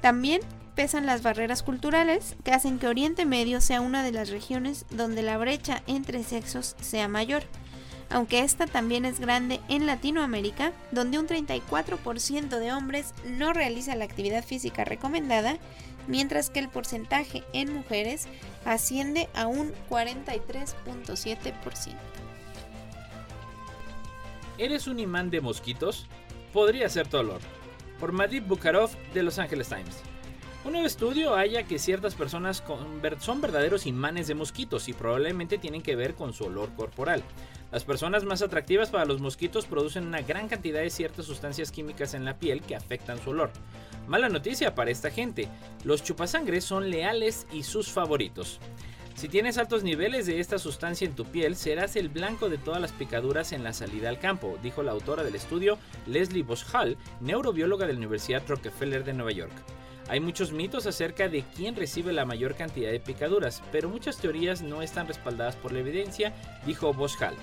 [0.01, 0.41] También
[0.75, 5.23] pesan las barreras culturales que hacen que Oriente Medio sea una de las regiones donde
[5.23, 7.43] la brecha entre sexos sea mayor,
[8.11, 14.05] aunque esta también es grande en Latinoamérica, donde un 34% de hombres no realiza la
[14.05, 15.59] actividad física recomendada,
[16.07, 18.27] mientras que el porcentaje en mujeres
[18.65, 21.95] asciende a un 43.7%.
[24.59, 26.07] ¿Eres un imán de mosquitos?
[26.53, 27.41] Podría ser tu olor.
[28.01, 30.03] Por Madib Bukharov de Los Angeles Times.
[30.65, 32.65] Un nuevo estudio halla que ciertas personas
[33.21, 37.23] son verdaderos imanes de mosquitos y probablemente tienen que ver con su olor corporal.
[37.71, 42.15] Las personas más atractivas para los mosquitos producen una gran cantidad de ciertas sustancias químicas
[42.15, 43.51] en la piel que afectan su olor.
[44.09, 45.49] Mala noticia para esta gente,
[45.85, 48.59] los chupasangres son leales y sus favoritos.
[49.19, 52.81] Si tienes altos niveles de esta sustancia en tu piel, serás el blanco de todas
[52.81, 57.85] las picaduras en la salida al campo, dijo la autora del estudio Leslie Boschall, neurobióloga
[57.89, 59.51] de la Universidad Rockefeller de Nueva York.
[60.09, 64.63] Hay muchos mitos acerca de quién recibe la mayor cantidad de picaduras, pero muchas teorías
[64.63, 66.33] no están respaldadas por la evidencia,
[66.65, 67.35] dijo Boschall.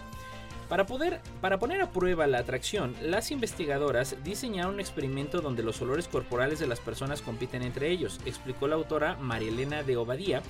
[0.70, 5.80] Para, poder, para poner a prueba la atracción, las investigadoras diseñaron un experimento donde los
[5.82, 10.41] olores corporales de las personas compiten entre ellos, explicó la autora Marielena de Obadía.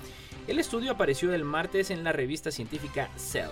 [0.48, 3.50] El estudio apareció el martes en la revista científica Cell.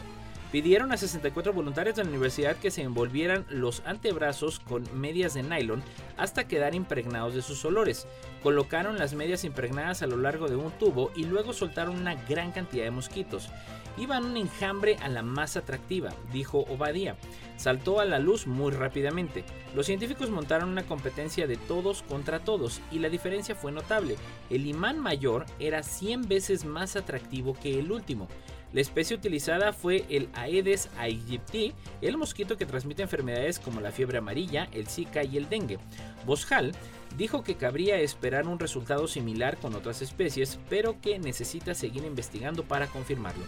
[0.53, 5.41] Pidieron a 64 voluntarios de la universidad que se envolvieran los antebrazos con medias de
[5.41, 5.81] nylon
[6.15, 8.07] hasta quedar impregnados de sus olores.
[8.43, 12.51] Colocaron las medias impregnadas a lo largo de un tubo y luego soltaron una gran
[12.51, 13.49] cantidad de mosquitos.
[13.97, 17.15] Iban un enjambre a la más atractiva, dijo Obadía.
[17.57, 19.43] Saltó a la luz muy rápidamente.
[19.75, 24.15] Los científicos montaron una competencia de todos contra todos y la diferencia fue notable.
[24.49, 28.27] El imán mayor era 100 veces más atractivo que el último.
[28.73, 34.17] La especie utilizada fue el Aedes aegypti, el mosquito que transmite enfermedades como la fiebre
[34.17, 35.77] amarilla, el Zika y el dengue.
[36.25, 36.71] Boschal
[37.15, 42.63] dijo que cabría esperar un resultado similar con otras especies, pero que necesita seguir investigando
[42.63, 43.43] para confirmarlo.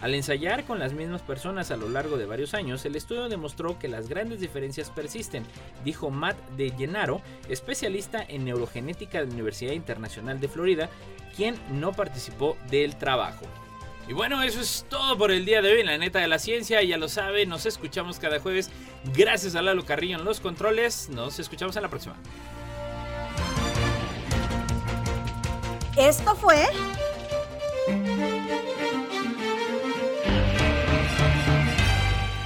[0.00, 3.78] Al ensayar con las mismas personas a lo largo de varios años, el estudio demostró
[3.78, 5.44] que las grandes diferencias persisten,
[5.84, 10.88] dijo Matt de Gennaro, especialista en neurogenética de la Universidad Internacional de Florida,
[11.36, 13.44] quien no participó del trabajo.
[14.08, 16.38] Y bueno, eso es todo por el día de hoy en la neta de la
[16.38, 16.82] ciencia.
[16.82, 18.70] Ya lo saben, nos escuchamos cada jueves.
[19.14, 21.08] Gracias a Lalo Carrillo en los controles.
[21.10, 22.16] Nos escuchamos en la próxima.
[25.96, 26.66] Esto fue...